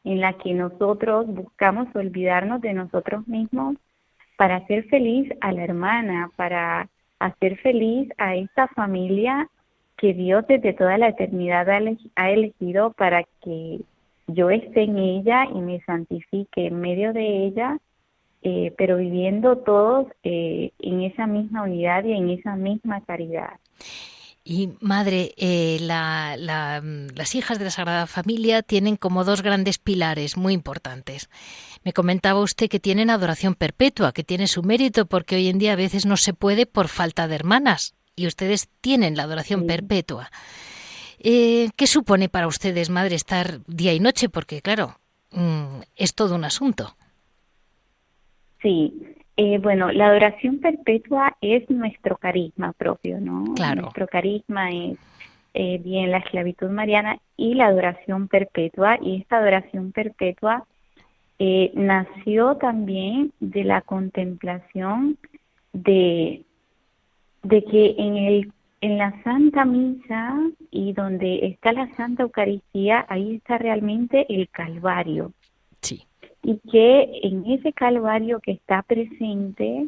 [0.04, 3.76] en la que nosotros buscamos olvidarnos de nosotros mismos
[4.38, 6.90] para hacer feliz a la hermana, para
[7.20, 9.48] hacer feliz a esta familia
[9.98, 11.68] que Dios desde toda la eternidad
[12.16, 13.82] ha elegido para que
[14.26, 17.78] yo esté en ella y me santifique en medio de ella,
[18.42, 23.60] eh, pero viviendo todos eh, en esa misma unidad y en esa misma caridad.
[24.44, 30.54] Y madre, eh, las hijas de la Sagrada Familia tienen como dos grandes pilares muy
[30.54, 31.30] importantes.
[31.84, 35.74] Me comentaba usted que tienen adoración perpetua, que tiene su mérito porque hoy en día
[35.74, 40.32] a veces no se puede por falta de hermanas y ustedes tienen la adoración perpetua.
[41.20, 44.28] Eh, ¿Qué supone para ustedes, madre, estar día y noche?
[44.28, 44.98] Porque claro,
[45.32, 46.96] mm, es todo un asunto.
[48.60, 48.92] Sí,
[49.44, 53.56] eh, bueno, la adoración perpetua es nuestro carisma propio, ¿no?
[53.56, 53.82] Claro.
[53.82, 55.00] Nuestro carisma es
[55.56, 59.00] eh, bien la esclavitud mariana y la adoración perpetua.
[59.02, 60.68] Y esta adoración perpetua
[61.40, 65.18] eh, nació también de la contemplación
[65.74, 66.44] de,
[67.42, 70.38] de que en, el, en la Santa Misa
[70.70, 75.34] y donde está la Santa Eucaristía, ahí está realmente el Calvario.
[75.82, 76.06] Sí
[76.44, 79.88] y que en ese calvario que está presente,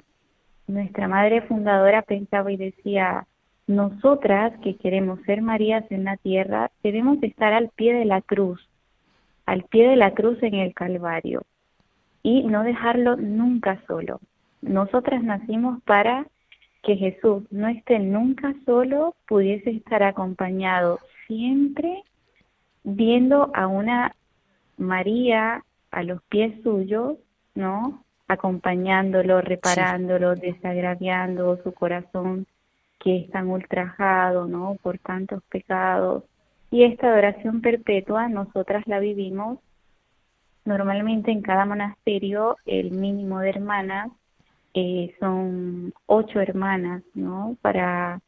[0.68, 3.26] nuestra madre fundadora pensaba y decía,
[3.68, 8.68] nosotras que queremos ser Marías en la tierra, debemos estar al pie de la cruz,
[9.46, 11.44] al pie de la cruz en el Calvario,
[12.22, 14.20] y no dejarlo nunca solo.
[14.62, 16.26] Nosotras nacimos para
[16.84, 22.04] que Jesús no esté nunca solo, pudiese estar acompañado siempre
[22.84, 24.16] viendo a una
[24.78, 27.18] María a los pies suyos,
[27.56, 28.04] ¿no?
[28.28, 32.48] acompañándolo, reparándolo, desagraviando su corazón
[33.00, 34.78] que es tan ultrajado, ¿no?
[34.82, 36.24] Por tantos pecados.
[36.72, 39.60] Y esta adoración perpetua nosotras la vivimos
[40.66, 44.10] normalmente en cada monasterio, el mínimo de hermanas
[44.74, 47.58] eh, son ocho hermanas, ¿no?
[47.62, 48.22] Para,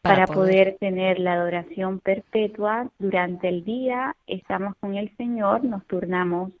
[0.00, 0.76] para, poder.
[0.78, 6.52] tener la adoración perpetua durante el día, estamos con el Señor, nos turnamos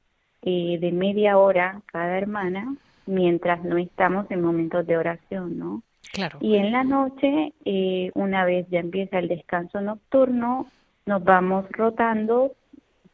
[0.46, 2.76] eh, de media hora cada hermana,
[3.06, 5.82] mientras no estamos en momentos de oración, ¿no?
[6.12, 6.38] Claro.
[6.40, 10.70] Y en la noche, eh, una vez ya empieza el descanso nocturno,
[11.06, 12.52] nos vamos rotando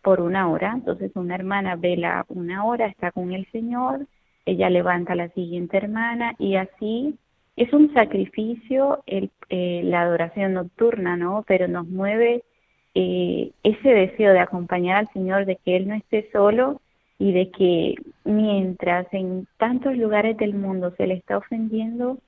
[0.03, 0.73] por una hora.
[0.75, 4.07] Entonces una hermana vela una hora, está con el Señor,
[4.45, 7.17] ella levanta a la siguiente hermana y así
[7.57, 11.45] es un sacrificio el, eh, la adoración nocturna, ¿no?
[11.47, 12.43] Pero nos mueve
[12.95, 16.81] eh, ese deseo de acompañar al Señor, de que Él no esté solo
[17.21, 22.19] y de que mientras en tantos lugares del mundo se le está ofendiendo,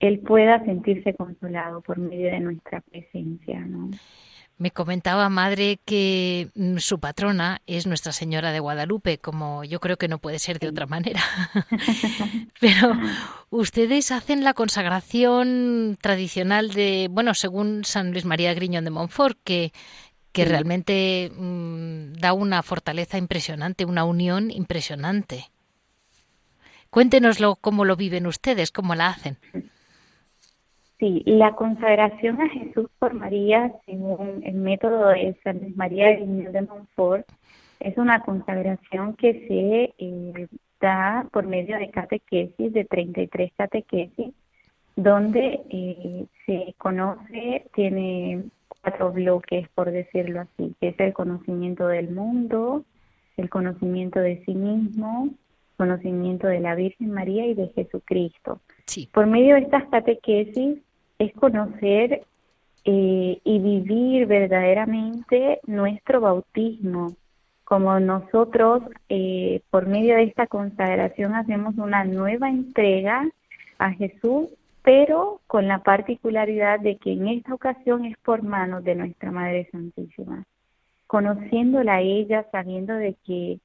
[0.00, 3.90] Él pueda sentirse consolado por medio de nuestra presencia, ¿no?
[4.56, 9.96] Me comentaba madre que mm, su patrona es Nuestra Señora de Guadalupe, como yo creo
[9.96, 11.20] que no puede ser de otra manera.
[12.60, 12.92] Pero
[13.50, 19.72] ustedes hacen la consagración tradicional de, bueno, según San Luis María Griñón de Montfort, que,
[20.34, 25.44] que realmente mm, da una fortaleza impresionante, una unión impresionante.
[26.90, 29.36] Cuéntenoslo cómo lo viven ustedes, cómo la hacen.
[30.98, 37.26] Sí, la consagración a Jesús por María, según el método de San María de Montfort,
[37.78, 40.48] es una consagración que se eh,
[40.80, 44.34] da por medio de catequesis, de 33 catequesis,
[44.96, 48.44] donde eh, se conoce, tiene
[48.84, 52.84] cuatro bloques, por decirlo así, que es el conocimiento del mundo,
[53.38, 55.30] el conocimiento de sí mismo,
[55.78, 58.60] conocimiento de la Virgen María y de Jesucristo.
[59.12, 60.78] Por medio de estas catequesis
[61.18, 62.22] es conocer
[62.84, 67.16] eh, y vivir verdaderamente nuestro bautismo,
[67.64, 73.26] como nosotros eh, por medio de esta consagración hacemos una nueva entrega
[73.78, 74.50] a Jesús,
[74.84, 79.66] pero con la particularidad de que en esta ocasión es por manos de nuestra Madre
[79.72, 80.44] Santísima,
[81.06, 83.58] conociéndola a ella, sabiendo de que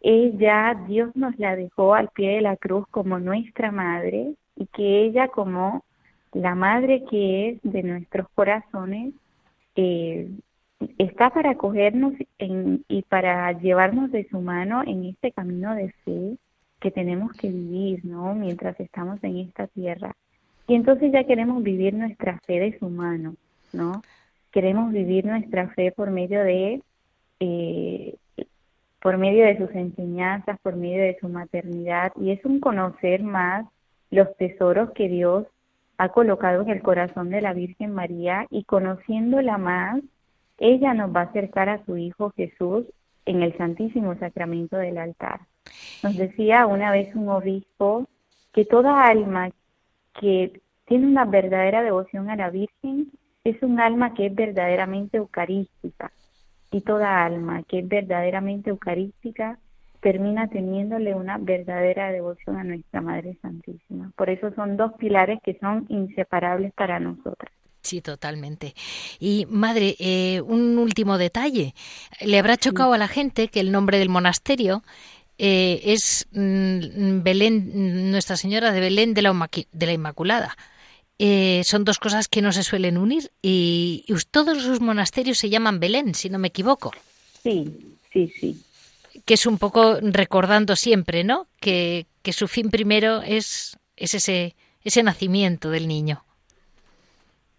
[0.00, 5.02] ella, Dios nos la dejó al pie de la cruz como nuestra madre y que
[5.02, 5.82] ella como
[6.32, 9.14] la madre que es de nuestros corazones
[9.74, 10.30] eh,
[10.98, 16.36] está para acogernos y para llevarnos de su mano en este camino de fe
[16.80, 18.34] que tenemos que vivir, ¿no?
[18.34, 20.14] Mientras estamos en esta tierra.
[20.66, 23.36] Y entonces ya queremos vivir nuestra fe de su mano,
[23.72, 24.02] ¿no?
[24.50, 26.82] Queremos vivir nuestra fe por medio de
[27.40, 28.16] eh,
[29.00, 33.66] por medio de sus enseñanzas, por medio de su maternidad, y es un conocer más
[34.10, 35.46] los tesoros que Dios
[35.98, 40.00] ha colocado en el corazón de la Virgen María y conociéndola más,
[40.58, 42.86] ella nos va a acercar a su Hijo Jesús
[43.26, 45.40] en el Santísimo Sacramento del altar.
[46.02, 48.06] Nos decía una vez un obispo
[48.52, 49.50] que toda alma
[50.20, 53.10] que tiene una verdadera devoción a la Virgen
[53.44, 56.12] es un alma que es verdaderamente eucarística
[56.70, 59.58] y toda alma que es verdaderamente eucarística
[60.00, 64.12] termina teniéndole una verdadera devoción a nuestra Madre Santísima.
[64.16, 67.52] Por eso son dos pilares que son inseparables para nosotras.
[67.80, 68.74] Sí, totalmente.
[69.20, 71.74] Y madre, eh, un último detalle.
[72.20, 74.82] Le habrá chocado a la gente que el nombre del monasterio
[75.38, 80.56] eh, es mm, Belén, Nuestra Señora de Belén de la, de la Inmaculada.
[81.18, 85.78] Eh, son dos cosas que no se suelen unir y, todos sus monasterios se llaman
[85.78, 86.92] Belén, si no me equivoco.
[87.42, 88.60] Sí, sí, sí.
[89.24, 91.46] Que es un poco recordando siempre, ¿no?
[91.60, 96.24] Que, que su fin primero es, es ese, ese nacimiento del niño.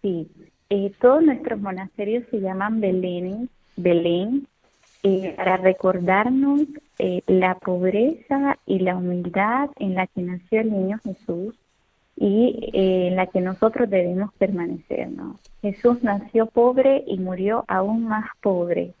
[0.02, 0.28] Sí,
[0.68, 4.46] eh, todos nuestros monasterios se llaman Belén, Belén,
[5.06, 6.62] eh, para recordarnos
[7.26, 11.54] la pobreza y la humildad en la que nació el niño Jesús
[12.16, 15.08] y eh, en la que nosotros debemos permanecer.
[15.60, 18.94] Jesús nació pobre y murió aún más pobre.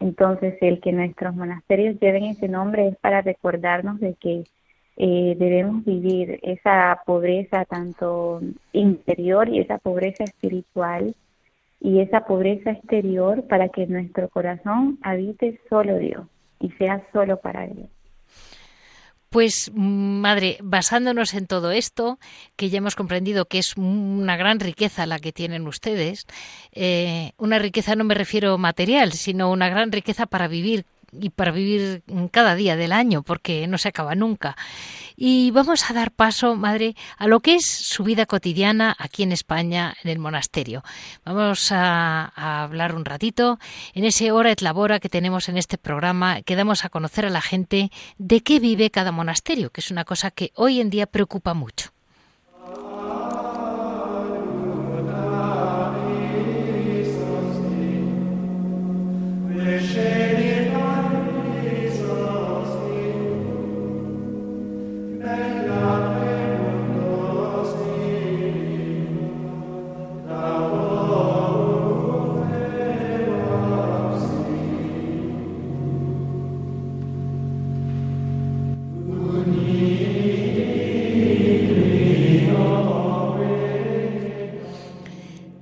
[0.00, 4.44] Entonces, el que nuestros monasterios lleven ese nombre es para recordarnos de que
[4.96, 8.40] eh, debemos vivir esa pobreza tanto
[8.72, 11.14] interior y esa pobreza espiritual
[11.86, 16.26] y esa pobreza exterior para que nuestro corazón habite solo Dios
[16.58, 17.86] y sea solo para Dios.
[19.30, 22.18] Pues, madre, basándonos en todo esto,
[22.56, 26.26] que ya hemos comprendido que es una gran riqueza la que tienen ustedes,
[26.72, 30.86] eh, una riqueza no me refiero material, sino una gran riqueza para vivir
[31.20, 34.56] y para vivir cada día del año, porque no se acaba nunca.
[35.16, 39.32] Y vamos a dar paso, madre, a lo que es su vida cotidiana aquí en
[39.32, 40.82] España, en el monasterio.
[41.24, 43.58] Vamos a, hablar un ratito
[43.94, 47.30] en ese hora et labora que tenemos en este programa, que damos a conocer a
[47.30, 51.06] la gente de qué vive cada monasterio, que es una cosa que hoy en día
[51.06, 51.90] preocupa mucho.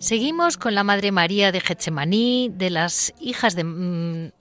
[0.05, 4.33] Seguimos con la Madre María de Getsemaní, de las hijas de, mm,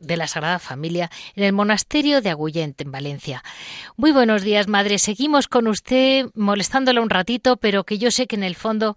[0.00, 3.44] de la Sagrada Familia, en el monasterio de Agullent, en Valencia.
[3.98, 4.98] Muy buenos días, Madre.
[4.98, 8.96] Seguimos con usted molestándola un ratito, pero que yo sé que en el fondo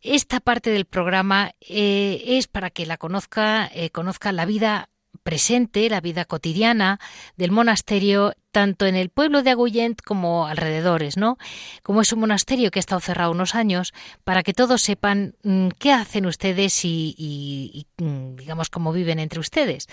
[0.00, 4.90] esta parte del programa eh, es para que la conozca, eh, conozca la vida
[5.22, 6.98] presente, la vida cotidiana
[7.36, 11.38] del monasterio, tanto en el pueblo de Agullent como alrededores, ¿no?
[11.82, 13.92] Como es un monasterio que ha estado cerrado unos años,
[14.24, 19.86] para que todos sepan mm, qué hacen ustedes y, mm, digamos, cómo viven entre ustedes.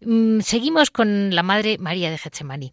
[0.00, 2.72] Mm, seguimos con la Madre María de Getsemaní.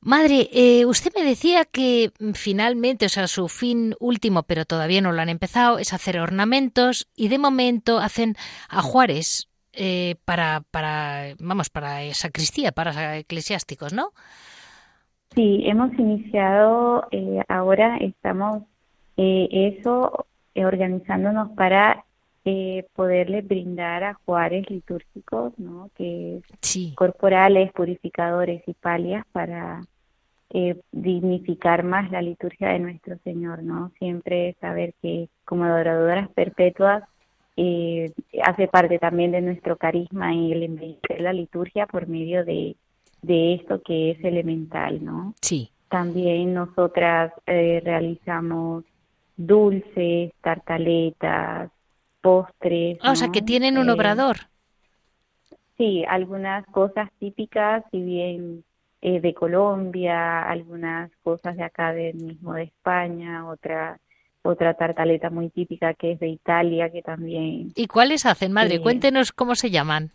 [0.00, 5.12] Madre, eh, usted me decía que finalmente, o sea, su fin último, pero todavía no
[5.12, 8.36] lo han empezado, es hacer ornamentos y de momento hacen
[8.68, 14.12] ajuares eh, para, para, vamos, para sacristía, para eclesiásticos, ¿no?
[15.34, 18.64] Sí, hemos iniciado, eh, ahora estamos
[19.16, 19.48] eh,
[19.78, 22.04] eso, organizándonos para
[22.96, 25.90] poderle brindar a juares litúrgicos, ¿no?
[25.96, 26.42] Que
[26.96, 29.80] corporales, purificadores y palias para
[30.90, 33.92] dignificar más la liturgia de nuestro Señor, ¿no?
[33.98, 37.04] Siempre saber que como adoradoras perpetuas
[37.56, 38.12] eh,
[38.44, 42.76] hace parte también de nuestro carisma y el embellecer la liturgia por medio de,
[43.22, 45.34] de esto que es elemental, ¿no?
[45.40, 45.70] Sí.
[45.88, 48.84] También nosotras eh, realizamos
[49.36, 51.70] dulces, tartaletas,
[52.20, 52.98] postres.
[53.02, 54.36] Ah, o sea, que tienen un eh, obrador.
[55.76, 58.64] Sí, algunas cosas típicas, si bien
[59.00, 64.00] eh, de Colombia, algunas cosas de acá del mismo de España, otras
[64.42, 67.72] otra tartaleta muy típica que es de Italia, que también...
[67.74, 68.80] ¿Y cuáles hacen, madre?
[68.80, 70.10] Cuéntenos cómo se llaman.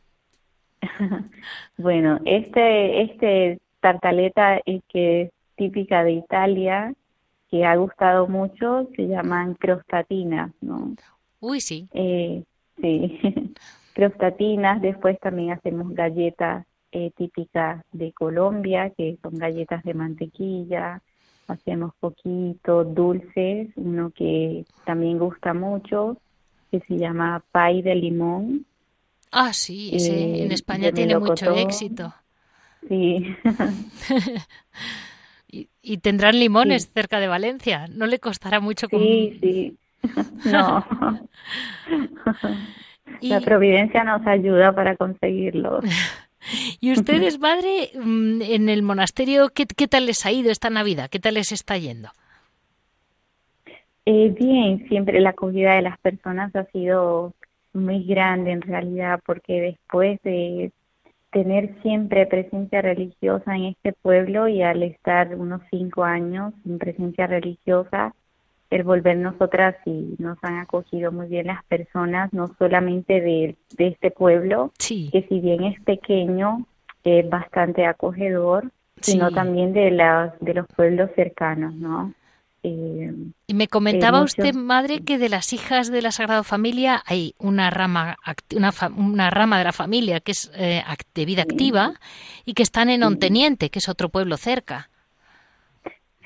[1.77, 6.93] bueno, este, este tartaleta es que es típica de Italia,
[7.49, 10.95] que ha gustado mucho, se llaman crostatinas, ¿no?
[11.39, 11.87] Uy, sí.
[11.93, 12.43] Eh,
[12.81, 13.19] sí,
[13.93, 21.01] crostatinas, después también hacemos galletas eh, típicas de Colombia, que son galletas de mantequilla,
[21.47, 26.17] hacemos poquito dulces, uno que también gusta mucho,
[26.71, 28.65] que se llama pay de limón.
[29.31, 32.13] Ah, sí, ese eh, en España tiene mucho éxito.
[32.87, 33.35] Sí.
[35.81, 38.87] y, tendrán limones cerca de Valencia, no le costará mucho.
[38.89, 39.77] Sí, sí.
[40.45, 40.85] no.
[43.21, 45.79] La providencia nos ayuda para conseguirlo.
[46.79, 51.09] ¿Y ustedes, madre, mm, en el monasterio, ¿qué, tal les ha ido esta Navidad?
[51.09, 52.09] ¿Qué tal les está yendo?
[54.05, 57.33] Eh, bien, siempre la acogida de las personas ha sido
[57.73, 60.71] muy grande en realidad, porque después de
[61.31, 67.27] tener siempre presencia religiosa en este pueblo y al estar unos cinco años sin presencia
[67.27, 68.15] religiosa,
[68.69, 74.11] el volver nosotras y nos han acogido muy bien las personas, no solamente de, este
[74.11, 76.65] pueblo, que si bien es pequeño,
[77.03, 82.13] es bastante acogedor, sino también de, las, de los pueblos cercanos, ¿no?
[82.63, 83.13] Eh,
[83.45, 87.69] y me comentaba usted, madre, que de las hijas de la Sagrada Familia hay una
[87.69, 88.17] rama,
[88.53, 91.93] una, una rama de la familia que es eh, de vida activa
[92.45, 94.89] y que están en Onteniente, que es otro pueblo cerca.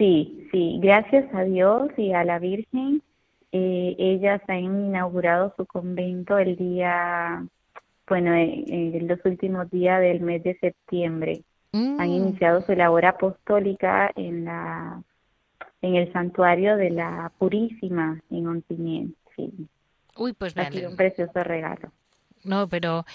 [0.02, 3.04] Sí, sí, gracias a Dios y a la Virgen,
[3.52, 7.46] eh, ellas han inaugurado su convento el día,
[8.08, 11.44] bueno, en, los últimos días del mes de septiembre.
[11.72, 12.14] Han mm.
[12.14, 15.04] iniciado su labor apostólica en la
[15.84, 19.20] en el santuario de la Purísima en Ontimiento.
[19.36, 19.52] Sí.
[20.18, 21.92] Uy, pues ha sido un precioso regalo.
[22.44, 23.06] No, pero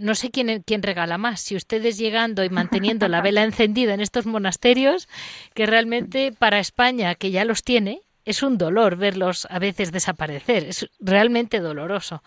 [0.00, 4.00] no sé quién, quién regala más, si ustedes llegando y manteniendo la vela encendida en
[4.00, 5.08] estos monasterios,
[5.54, 10.64] que realmente para España, que ya los tiene, es un dolor verlos a veces desaparecer,
[10.64, 12.22] es realmente doloroso.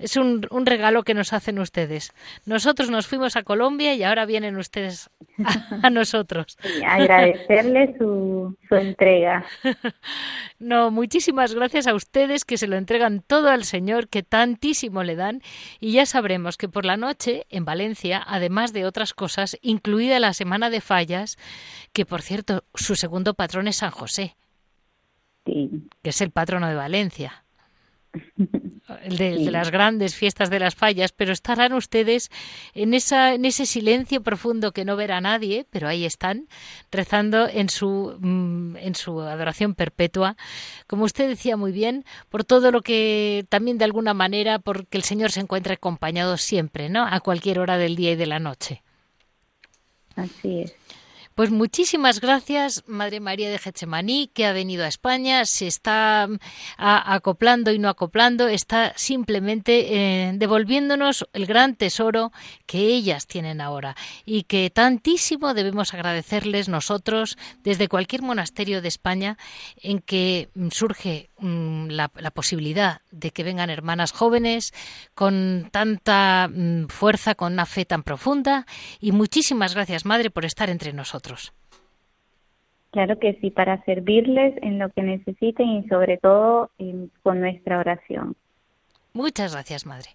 [0.00, 2.14] Es un, un, regalo que nos hacen ustedes.
[2.46, 5.10] Nosotros nos fuimos a Colombia y ahora vienen ustedes
[5.82, 6.56] a, nosotros.
[6.86, 9.44] agradecerle su, su entrega.
[10.58, 15.16] No, muchísimas gracias a ustedes que se lo entregan todo al Señor, que tantísimo le
[15.16, 15.40] dan.
[15.80, 20.34] Y ya sabremos que por la noche, en Valencia, además de otras cosas, incluida la
[20.34, 21.38] Semana de Fallas,
[21.94, 24.36] que por cierto, su segundo patrón es San José,
[25.46, 27.44] que es el patrono de Valencia
[29.08, 32.30] de, las grandes fiestas de las fallas, pero estarán ustedes
[32.74, 36.48] en, esa, en ese silencio profundo que no verá nadie, pero ahí están,
[36.90, 40.36] rezando en su, mm, en su adoración perpetua,
[40.86, 45.04] como usted decía muy bien, por todo lo que también de alguna manera, porque el
[45.04, 47.06] Señor se encuentra acompañado siempre, ¿no?
[47.06, 48.82] A cualquier hora del día y de la noche.
[50.16, 50.74] Así es.
[51.40, 56.36] Pues muchísimas gracias, Madre María de Getsemaní, que ha venido a España, se está mm,
[56.76, 62.30] acoplando y no acoplando, está simplemente eh, devolviéndonos el gran tesoro
[62.66, 69.38] que ellas tienen ahora y que tantísimo debemos agradecerles nosotros desde cualquier monasterio de España
[69.80, 74.74] en que mm, surge mm, la, posibilidad de que vengan hermanas jóvenes
[75.14, 76.50] con tanta
[76.88, 78.66] fuerza, con una fe tan profunda
[79.00, 81.29] y muchísimas gracias, Madre, por estar entre nosotros.
[82.90, 86.70] Claro que sí, para servirles en lo que necesiten y sobre todo
[87.22, 88.34] con nuestra oración.
[89.12, 90.10] Muchas gracias, Madre.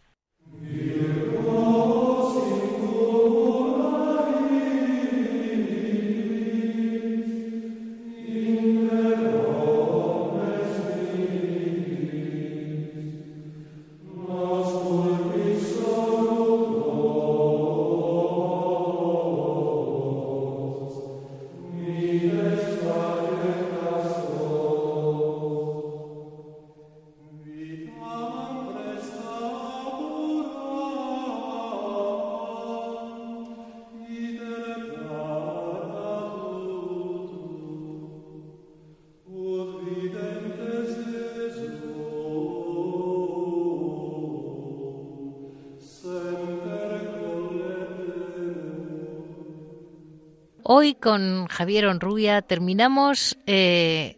[51.05, 54.17] Con Javier Onrubia terminamos, eh,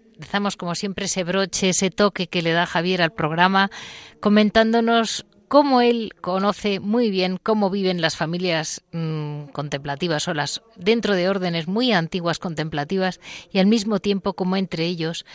[0.56, 3.70] como siempre ese broche, ese toque que le da Javier al programa,
[4.22, 10.34] comentándonos cómo él conoce muy bien cómo viven las familias mm, contemplativas o
[10.78, 13.20] dentro de órdenes muy antiguas contemplativas
[13.52, 15.26] y al mismo tiempo como entre ellos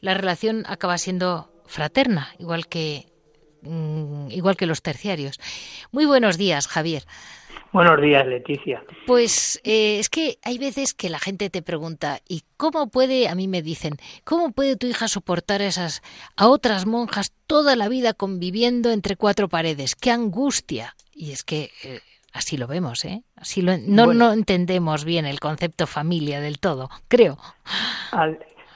[0.00, 3.12] la relación acaba siendo fraterna, igual que
[3.60, 5.38] mm, igual que los terciarios.
[5.90, 7.04] Muy buenos días, Javier.
[7.72, 8.84] Buenos días, Leticia.
[9.06, 13.34] Pues eh, es que hay veces que la gente te pregunta, ¿y cómo puede, a
[13.34, 13.94] mí me dicen,
[14.24, 16.02] cómo puede tu hija soportar a esas,
[16.36, 19.96] a otras monjas toda la vida conviviendo entre cuatro paredes?
[19.96, 20.94] ¡Qué angustia!
[21.14, 22.00] Y es que eh,
[22.34, 23.22] así lo vemos, ¿eh?
[23.36, 27.38] Así lo, no, no entendemos bien el concepto familia del todo, creo.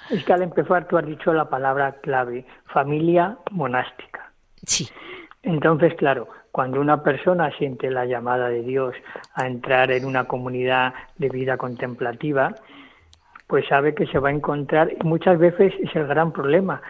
[0.08, 4.32] es que al empezar tú has dicho la palabra clave, familia monástica.
[4.64, 4.88] Sí.
[5.42, 8.94] Entonces, claro, cuando una persona siente la llamada de Dios
[9.34, 12.54] a entrar en una comunidad de vida contemplativa,
[13.46, 16.80] pues sabe que se va a encontrar, muchas veces es el gran problema,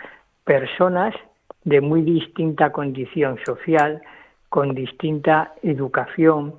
[0.44, 1.16] personas
[1.64, 4.02] de muy distinta condición social,
[4.50, 6.54] con distinta educación,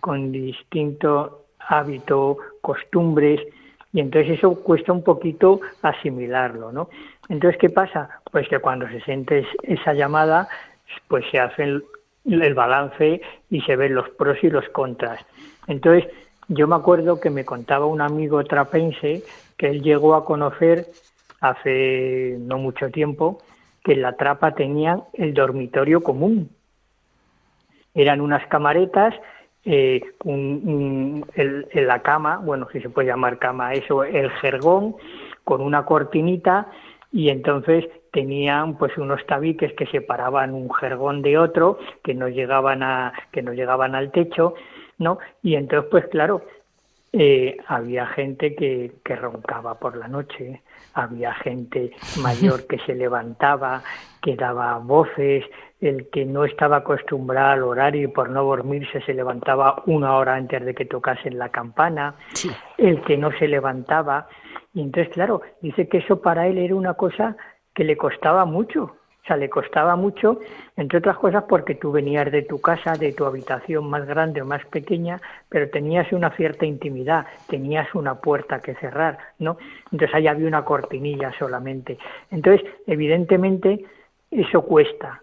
[0.00, 3.40] con distinto hábito, costumbres,
[3.92, 6.88] y entonces eso cuesta un poquito asimilarlo, ¿no?
[7.28, 8.10] Entonces, ¿qué pasa?
[8.32, 10.48] Pues que cuando se siente esa llamada,
[11.06, 11.84] pues se hacen
[12.24, 15.24] el balance y se ven los pros y los contras.
[15.66, 16.10] Entonces,
[16.48, 19.22] yo me acuerdo que me contaba un amigo trapense
[19.56, 20.86] que él llegó a conocer
[21.40, 23.38] hace no mucho tiempo
[23.84, 26.50] que en la trapa tenían el dormitorio común.
[27.94, 29.14] Eran unas camaretas,
[29.64, 31.24] eh, en
[31.74, 34.96] la cama, bueno, si se puede llamar cama, eso, el jergón,
[35.44, 36.68] con una cortinita,
[37.12, 42.82] y entonces tenían pues unos tabiques que separaban un jergón de otro que no llegaban
[42.82, 44.54] a que no llegaban al techo
[44.98, 46.42] no y entonces pues claro
[47.12, 50.62] eh, había gente que, que roncaba por la noche
[50.94, 51.92] había gente
[52.22, 53.82] mayor que se levantaba
[54.22, 55.44] que daba voces
[55.80, 60.34] el que no estaba acostumbrado al horario y por no dormirse se levantaba una hora
[60.34, 62.14] antes de que tocasen la campana
[62.76, 64.28] el que no se levantaba.
[64.74, 67.36] Y entonces claro dice que eso para él era una cosa
[67.78, 68.82] que le costaba mucho.
[69.22, 70.40] O sea, le costaba mucho,
[70.76, 74.44] entre otras cosas, porque tú venías de tu casa, de tu habitación más grande o
[74.44, 79.58] más pequeña, pero tenías una cierta intimidad, tenías una puerta que cerrar, ¿no?
[79.92, 81.98] Entonces ahí había una cortinilla solamente.
[82.32, 83.84] Entonces, evidentemente,
[84.28, 85.22] eso cuesta.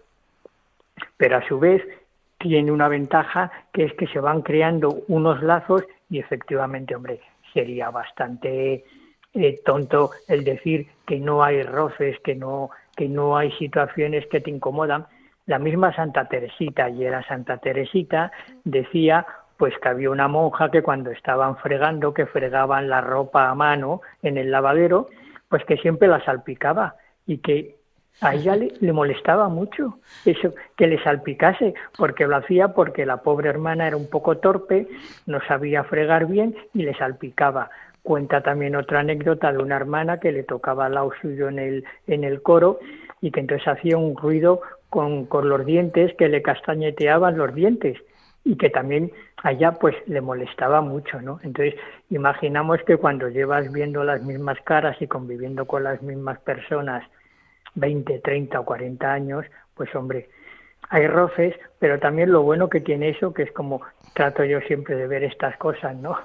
[1.18, 1.82] pero a su vez
[2.38, 7.20] tiene una ventaja que es que se van creando unos lazos y efectivamente, hombre,
[7.52, 8.82] sería bastante
[9.36, 14.40] eh, tonto el decir que no hay roces, que no, que no hay situaciones que
[14.40, 15.06] te incomodan.
[15.46, 18.32] La misma Santa Teresita, y era Santa Teresita,
[18.64, 19.26] decía
[19.56, 24.02] pues que había una monja que cuando estaban fregando, que fregaban la ropa a mano
[24.22, 25.08] en el lavadero,
[25.48, 27.76] pues que siempre la salpicaba y que
[28.20, 33.50] a ella le, molestaba mucho eso, que le salpicase, porque lo hacía porque la pobre
[33.50, 34.88] hermana era un poco torpe,
[35.26, 37.70] no sabía fregar bien y le salpicaba.
[38.06, 41.84] Cuenta también otra anécdota de una hermana que le tocaba al lado suyo en el,
[42.06, 42.78] en el coro
[43.20, 47.98] y que entonces hacía un ruido con, con los dientes que le castañeteaban los dientes
[48.44, 49.10] y que también
[49.42, 51.40] allá pues le molestaba mucho, ¿no?
[51.42, 51.74] Entonces,
[52.08, 57.02] imaginamos que cuando llevas viendo las mismas caras y conviviendo con las mismas personas
[57.74, 59.44] 20, 30 o 40 años,
[59.74, 60.28] pues hombre,
[60.90, 63.82] hay roces, pero también lo bueno que tiene eso, que es como
[64.14, 66.16] trato yo siempre de ver estas cosas, ¿no?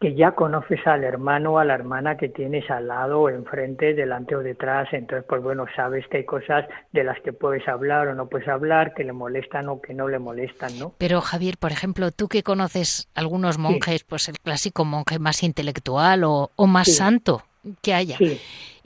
[0.00, 4.36] Que ya conoces al hermano o a la hermana que tienes al lado, enfrente, delante
[4.36, 8.14] o detrás, entonces pues bueno, sabes que hay cosas de las que puedes hablar o
[8.14, 10.94] no puedes hablar, que le molestan o que no le molestan, ¿no?
[10.98, 16.22] Pero Javier, por ejemplo, tú que conoces algunos monjes, pues el clásico monje más intelectual
[16.24, 17.42] o, más santo
[17.82, 18.18] que haya,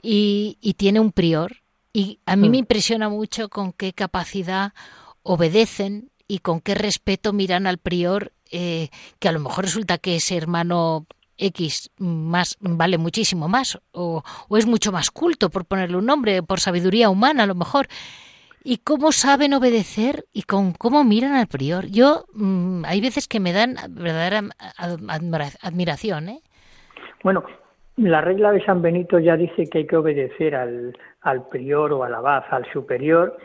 [0.01, 1.51] y, y tiene un prior,
[1.93, 2.61] y a mí me mm.
[2.61, 4.73] impresiona mucho con qué capacidad
[5.21, 8.89] obedecen y con qué respeto miran al prior, eh,
[9.19, 14.67] que a lo mejor resulta que ese hermano X más vale muchísimo más o, es
[14.67, 17.87] mucho más culto, por ponerle un nombre, por sabiduría humana a lo mejor.
[18.63, 21.87] Y cómo saben obedecer y con cómo miran al prior.
[21.87, 24.41] Yo mm, hay veces que me dan verdadera
[25.61, 26.29] admiración.
[26.29, 26.39] ¿eh?
[27.23, 27.43] Bueno,
[27.97, 32.03] la regla de San Benito ya dice que hay que obedecer al, al prior o
[32.03, 33.35] al abad, al superior,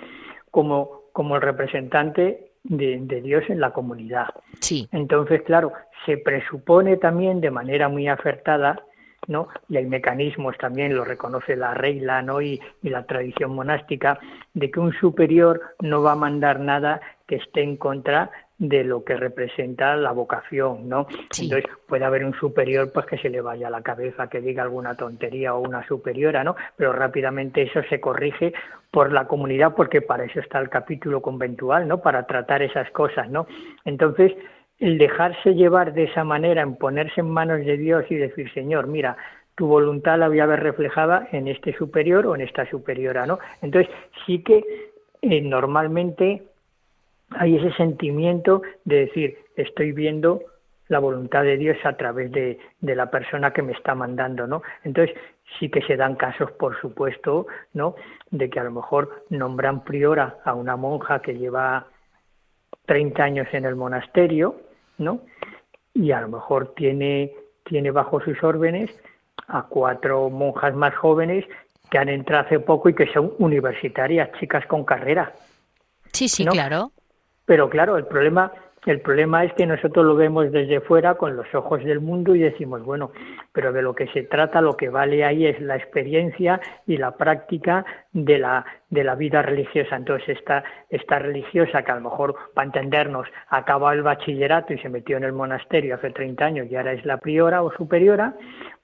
[0.51, 4.29] como, como el representante de, de, Dios en la comunidad.
[4.61, 4.89] Sí.
[4.93, 5.73] Entonces, claro,
[6.07, 8.83] se presupone también de manera muy acertada,
[9.27, 9.49] ¿no?
[9.69, 12.41] Y hay mecanismos también, lo reconoce la regla, ¿no?
[12.41, 14.19] Y, y la tradición monástica,
[14.55, 19.05] de que un superior no va a mandar nada que esté en contra de lo
[19.05, 21.07] que representa la vocación, ¿no?
[21.41, 24.65] Entonces puede haber un superior pues que se le vaya a la cabeza, que diga
[24.65, 26.57] alguna tontería o una superiora, ¿no?
[26.77, 28.53] Pero rápidamente eso se corrige
[28.91, 32.01] por la comunidad porque para eso está el capítulo conventual, ¿no?
[32.01, 33.47] Para tratar esas cosas, ¿no?
[33.85, 34.33] Entonces,
[34.81, 38.89] el dejarse llevar de esa manera, en ponerse en manos de Dios y decir, Señor,
[38.89, 39.17] mira,
[39.55, 43.39] tu voluntad la voy a ver reflejada en este superior o en esta superiora, ¿no?
[43.63, 43.93] Entonces,
[44.25, 44.65] sí que
[45.23, 46.45] eh, normalmente
[47.31, 50.43] hay ese sentimiento de decir, estoy viendo
[50.89, 54.63] la voluntad de Dios a través de, de, la persona que me está mandando, ¿no?
[54.85, 55.15] Entonces,
[55.59, 57.95] sí que se dan casos, por supuesto, ¿no?
[58.31, 61.87] De que a lo mejor nombran priora a una monja que lleva
[62.87, 64.57] 30 años en el monasterio,
[64.97, 65.21] ¿no?
[65.93, 67.33] Y a lo mejor tiene,
[67.65, 68.91] tiene bajo sus órdenes
[69.47, 71.45] a cuatro monjas más jóvenes
[71.91, 75.33] que han entrado hace poco y que son universitarias, chicas con carrera.
[76.13, 76.93] Sí, sí, claro.
[77.49, 78.53] Pero claro, el problema,
[78.87, 82.41] el problema es que nosotros lo vemos desde fuera con los ojos del mundo y
[82.41, 83.11] decimos, bueno,
[83.53, 87.17] pero de lo que se trata, lo que vale ahí es la experiencia y la
[87.17, 89.97] práctica de la, de la vida religiosa.
[89.97, 94.89] Entonces, esta, esta religiosa que a lo mejor, para entendernos, acabó el bachillerato y se
[94.89, 98.35] metió en el monasterio hace 30 años y ahora es la priora o superiora,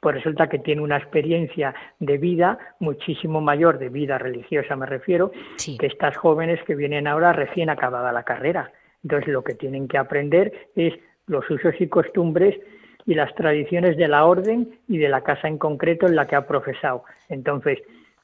[0.01, 5.33] pues resulta que tiene una experiencia de vida muchísimo mayor, de vida religiosa me refiero,
[5.79, 8.71] que estas jóvenes que vienen ahora recién acabada la carrera.
[9.05, 10.95] Entonces lo que tienen que aprender es
[11.27, 12.59] los usos y costumbres
[13.07, 16.37] y las tradiciones de la orden y de la casa en concreto en la que
[16.37, 17.05] ha profesado.
[17.29, 17.79] Entonces,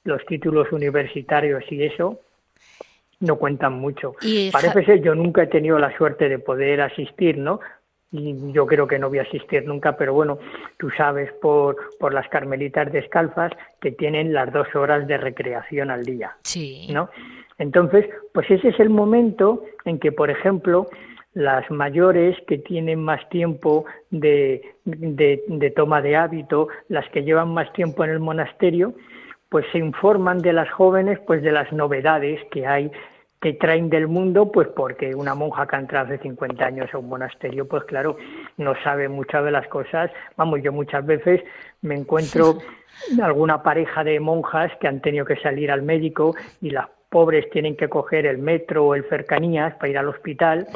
[0.04, 2.20] los títulos universitarios y eso
[3.20, 4.14] no cuentan mucho.
[4.50, 7.60] Parece ser, yo nunca he tenido la suerte de poder asistir, ¿no?
[8.12, 10.38] y yo creo que no voy a asistir nunca, pero bueno,
[10.78, 16.04] tú sabes por, por las carmelitas descalzas que tienen las dos horas de recreación al
[16.04, 16.36] día.
[16.42, 16.88] Sí.
[16.90, 17.08] ¿No?
[17.60, 20.88] Entonces, pues ese es el momento en que, por ejemplo,
[21.34, 27.52] las mayores que tienen más tiempo de, de, de toma de hábito, las que llevan
[27.54, 28.94] más tiempo en el monasterio,
[29.50, 32.90] pues se informan de las jóvenes pues de las novedades que hay
[33.42, 36.98] que traen del mundo, pues porque una monja que ha entrado hace 50 años a
[36.98, 38.16] un monasterio, pues claro,
[38.58, 40.10] no sabe muchas de las cosas.
[40.36, 41.42] Vamos, yo muchas veces
[41.80, 42.58] me encuentro
[43.22, 47.76] alguna pareja de monjas que han tenido que salir al médico y las pobres tienen
[47.76, 50.66] que coger el metro o el cercanías para ir al hospital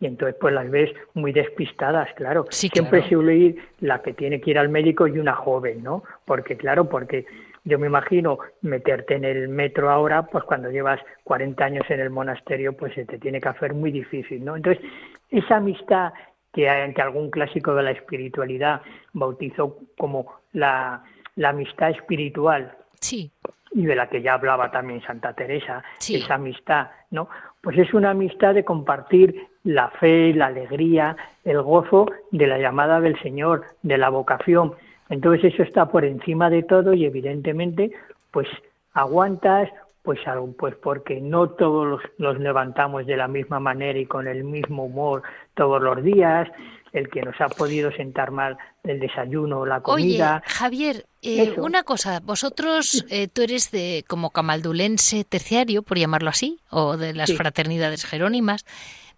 [0.00, 2.44] y entonces pues las ves muy despistadas, claro.
[2.50, 6.04] Siempre se suele ir la que tiene que ir al médico y una joven, ¿no?
[6.24, 7.26] Porque claro, porque
[7.64, 12.10] yo me imagino meterte en el metro ahora, pues cuando llevas 40 años en el
[12.10, 14.56] monasterio, pues se te tiene que hacer muy difícil, ¿no?
[14.56, 14.82] Entonces,
[15.30, 16.12] esa amistad
[16.52, 18.82] que, que algún clásico de la espiritualidad
[19.12, 21.02] bautizó como la,
[21.36, 23.30] la amistad espiritual, sí.
[23.72, 27.28] y de la que ya hablaba también Santa Teresa, esa amistad, ¿no?
[27.60, 33.00] Pues es una amistad de compartir la fe, la alegría, el gozo de la llamada
[33.00, 34.74] del Señor, de la vocación.
[35.08, 37.92] Entonces eso está por encima de todo y evidentemente
[38.30, 38.48] pues
[38.94, 39.68] aguantas,
[40.02, 40.20] pues,
[40.58, 45.22] pues porque no todos los, levantamos de la misma manera y con el mismo humor
[45.54, 46.48] todos los días,
[46.92, 50.42] el que nos ha podido sentar mal del desayuno o la comida.
[50.42, 56.30] Oye, Javier, eh, una cosa, vosotros, eh, tú eres de como camaldulense terciario, por llamarlo
[56.30, 58.64] así, o de las fraternidades jerónimas.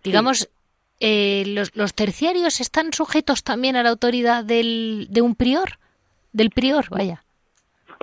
[0.03, 0.51] Digamos,
[0.99, 5.79] eh, los, los, terciarios están sujetos también a la autoridad del, de un prior,
[6.33, 7.23] del prior, vaya.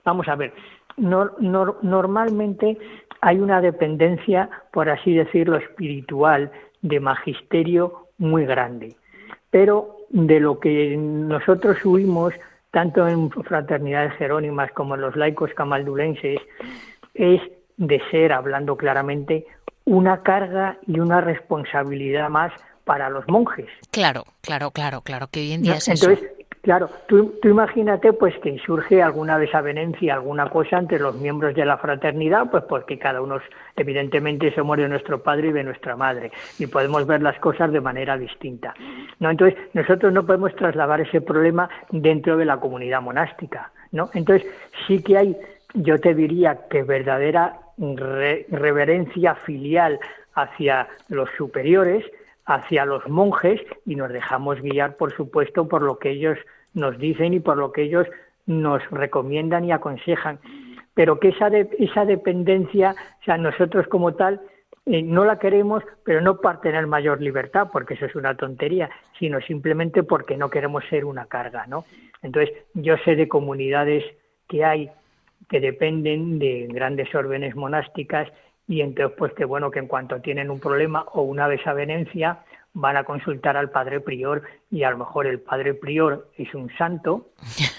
[0.03, 0.53] Vamos a ver,
[0.97, 2.77] normalmente
[3.21, 8.95] hay una dependencia, por así decirlo, espiritual de magisterio muy grande.
[9.49, 12.33] Pero de lo que nosotros huimos,
[12.71, 16.39] tanto en fraternidades jerónimas como en los laicos camaldulenses,
[17.13, 17.41] es
[17.77, 19.45] de ser, hablando claramente,
[19.85, 22.51] una carga y una responsabilidad más
[22.83, 23.67] para los monjes.
[23.91, 26.29] Claro, claro, claro, claro, que hoy en día es Entonces,
[26.67, 31.77] Claro, tú, imagínate pues que surge alguna desavenencia, alguna cosa entre los miembros de la
[31.77, 33.39] fraternidad, pues porque cada uno
[33.77, 37.79] evidentemente somos de nuestro padre y de nuestra madre y podemos ver las cosas de
[37.79, 38.73] manera distinta.
[39.21, 44.09] No, entonces nosotros no podemos trasladar ese problema dentro de la comunidad monástica, ¿no?
[44.13, 44.45] Entonces
[44.87, 45.37] sí que hay,
[45.73, 50.01] yo te diría que verdadera reverencia filial
[50.33, 52.03] hacia los superiores,
[52.45, 56.37] hacia los monjes y nos dejamos guiar, por supuesto, por lo que ellos
[56.73, 58.07] nos dicen y por lo que ellos
[58.45, 60.39] nos recomiendan y aconsejan.
[60.93, 64.41] Pero que esa, esa dependencia, o sea, nosotros como tal,
[64.85, 68.89] eh, no la queremos, pero no para tener mayor libertad, porque eso es una tontería,
[69.19, 71.85] sino simplemente porque no queremos ser una carga, ¿no?
[72.23, 74.03] Entonces, yo sé de comunidades
[74.47, 74.89] que hay
[75.49, 78.29] que dependen de grandes órdenes monásticas
[78.67, 82.39] y entonces, pues que bueno, que en cuanto tienen un problema o una desavenencia,
[82.79, 86.69] van a consultar al padre prior y a lo mejor el padre prior es un
[86.77, 87.29] santo,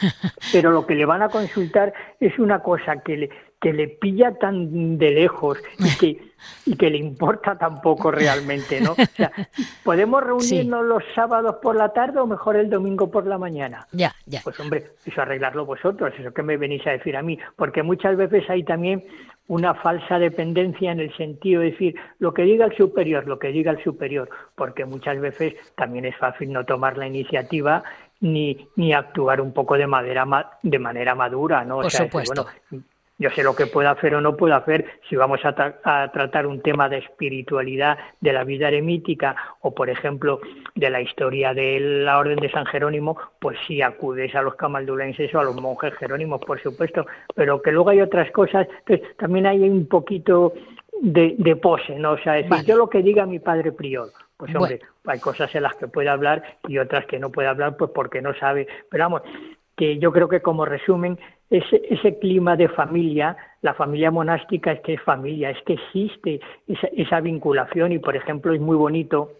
[0.53, 3.30] pero lo que le van a consultar es una cosa que le,
[3.61, 6.32] que le pilla tan de lejos y que,
[6.64, 8.92] y que le importa tan poco realmente, ¿no?
[8.92, 9.32] O sea,
[9.82, 13.86] ¿podemos reunirnos los sábados por la tarde o mejor el domingo por la mañana?
[13.92, 14.40] Ya, ya.
[14.44, 18.16] Pues hombre, eso arreglarlo vosotros, eso que me venís a decir a mí, porque muchas
[18.16, 19.04] veces hay también
[19.48, 23.48] una falsa dependencia en el sentido de decir lo que diga el superior, lo que
[23.48, 27.82] diga el superior, porque muchas veces también es fácil no tomar la iniciativa
[28.20, 30.26] ni, ni actuar un poco de, madera,
[30.62, 31.80] de manera madura, ¿no?
[31.80, 32.46] Por supuesto.
[33.18, 36.62] Yo sé lo que puedo hacer o no puedo hacer si vamos a, tratar un
[36.62, 40.40] tema de espiritualidad de la vida eremítica o, por ejemplo,
[40.76, 45.34] de la historia de la Orden de San Jerónimo, pues sí acudes a los camaldulenses
[45.34, 49.46] o a los monjes jerónimos, por supuesto, pero que luego hay otras cosas, pues también
[49.46, 50.54] hay un poquito
[51.00, 52.12] de, pose, ¿no?
[52.12, 55.64] O sea, decir, yo lo que diga mi padre prior, pues hombre, hay cosas en
[55.64, 58.68] las que puede hablar y otras que no puede hablar, pues porque no sabe.
[58.88, 59.22] Pero vamos,
[59.76, 61.18] que yo creo que como resumen,
[61.51, 66.40] ese, ese clima de familia, la familia monástica es que es familia, es que existe
[66.66, 69.32] esa, vinculación y, por ejemplo, es muy bonito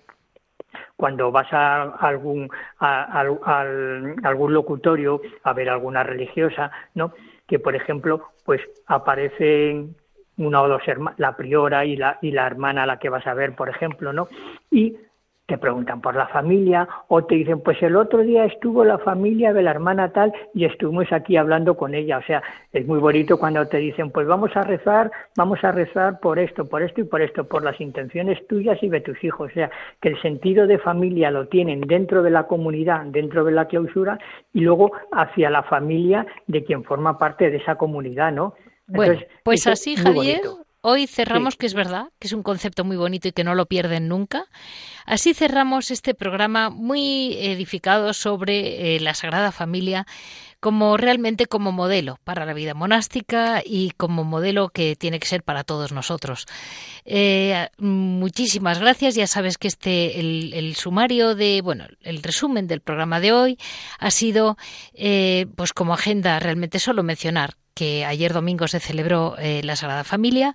[0.97, 3.21] cuando vas a algún, a,
[4.23, 7.13] algún locutorio a ver alguna religiosa, ¿no?
[7.47, 9.95] Que, por ejemplo, pues aparecen
[10.39, 13.27] una o dos hermanas, la priora y la, y la hermana a la que vas
[13.27, 14.29] a ver, por ejemplo, ¿no?
[14.71, 14.97] Y
[15.49, 19.55] te preguntan por la familia o te dicen, pues el otro día estuvo la familia
[19.55, 22.19] de la hermana tal y estuvimos aquí hablando con ella.
[22.19, 26.21] O sea, es muy bonito cuando te dicen, pues vamos a rezar, vamos a rezar
[26.21, 29.51] por esto, por esto y por esto, por las intenciones tuyas y de tus hijos.
[29.51, 29.71] O sea,
[30.03, 34.19] que el sentido de familia lo tienen dentro de la comunidad, dentro de la clausura
[34.53, 38.53] y luego hacia la familia de quien forma parte de esa comunidad, ¿no?
[38.87, 40.41] bueno, pues así, Javier,
[40.81, 43.67] Hoy cerramos, que es verdad, que es un concepto muy bonito y que no lo
[43.67, 44.45] pierden nunca.
[45.07, 50.07] Así cerramos este programa muy edificado sobre eh, la Sagrada Familia
[50.61, 55.43] como realmente como modelo para la vida monástica y como modelo que tiene que ser
[55.43, 56.47] para todos nosotros.
[57.05, 59.17] Eh, muchísimas gracias.
[59.17, 63.59] Ya sabes que este el, sumario de bueno el resumen del programa de hoy
[63.99, 64.57] ha sido
[64.95, 70.03] eh, pues como agenda realmente solo mencionar que ayer domingo se celebró eh, la Sagrada
[70.03, 70.53] Familia.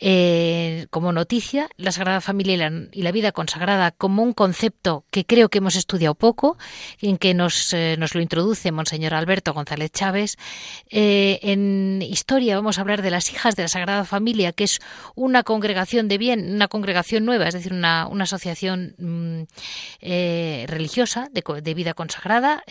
[0.00, 5.48] Eh, como noticia, la Sagrada Familia y la, vida consagrada como un concepto que creo
[5.48, 6.58] que hemos estudiado poco,
[7.00, 10.36] en que nos, nos lo introduce Monseñor Alberto González Chávez.
[10.90, 14.80] en historia vamos a hablar de las hijas de la Sagrada Familia, que es
[15.14, 19.42] una congregación de bien, una congregación nueva, es decir, una, una asociación mm,
[20.66, 22.64] religiosa de, vida consagrada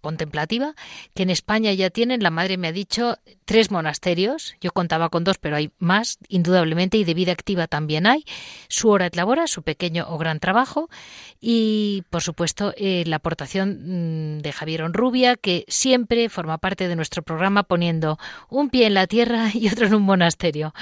[0.00, 0.74] contemplativa,
[1.14, 4.54] que en España ya tienen, la madre me ha dicho, tres monasterios.
[4.60, 8.24] Yo contaba con dos, pero hay más, indudablemente, y de vida activa también hay.
[8.68, 10.88] Su hora et labora, su pequeño o gran trabajo,
[11.40, 16.96] y por supuesto eh, la aportación mm, de Javier Onrubia, que siempre forma parte de
[16.96, 18.18] nuestro programa poniendo
[18.50, 20.74] un pie en la tierra y otro en un monasterio.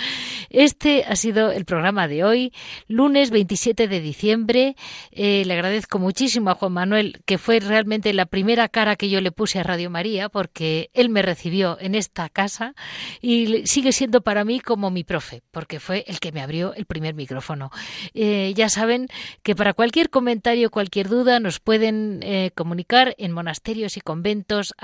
[0.50, 2.52] Este ha sido el programa de hoy,
[2.88, 4.76] lunes 27 de diciembre.
[5.12, 9.20] Eh, le agradezco muchísimo a Juan Manuel, que fue realmente la primera cara que yo
[9.20, 12.74] le puse a Radio María, porque él me recibió en esta casa
[13.20, 16.86] y sigue siendo para mí como mi profe, porque fue el que me abrió el
[16.86, 17.70] primer micrófono.
[18.14, 19.08] Eh, ya saben
[19.42, 24.74] que para cualquier comentario, cualquier duda, nos pueden eh, comunicar en monasterios y conventos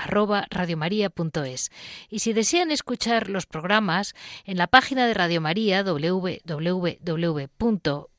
[2.09, 4.15] Y si desean escuchar los programas,
[4.45, 7.49] en la página de Radio María, www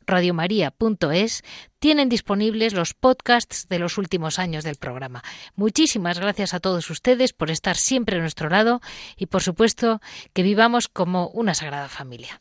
[0.06, 1.42] radiomaria.es
[1.78, 5.22] tienen disponibles los podcasts de los últimos años del programa.
[5.54, 8.80] Muchísimas gracias a todos ustedes por estar siempre a nuestro lado
[9.16, 10.00] y por supuesto
[10.32, 12.40] que vivamos como una sagrada familia.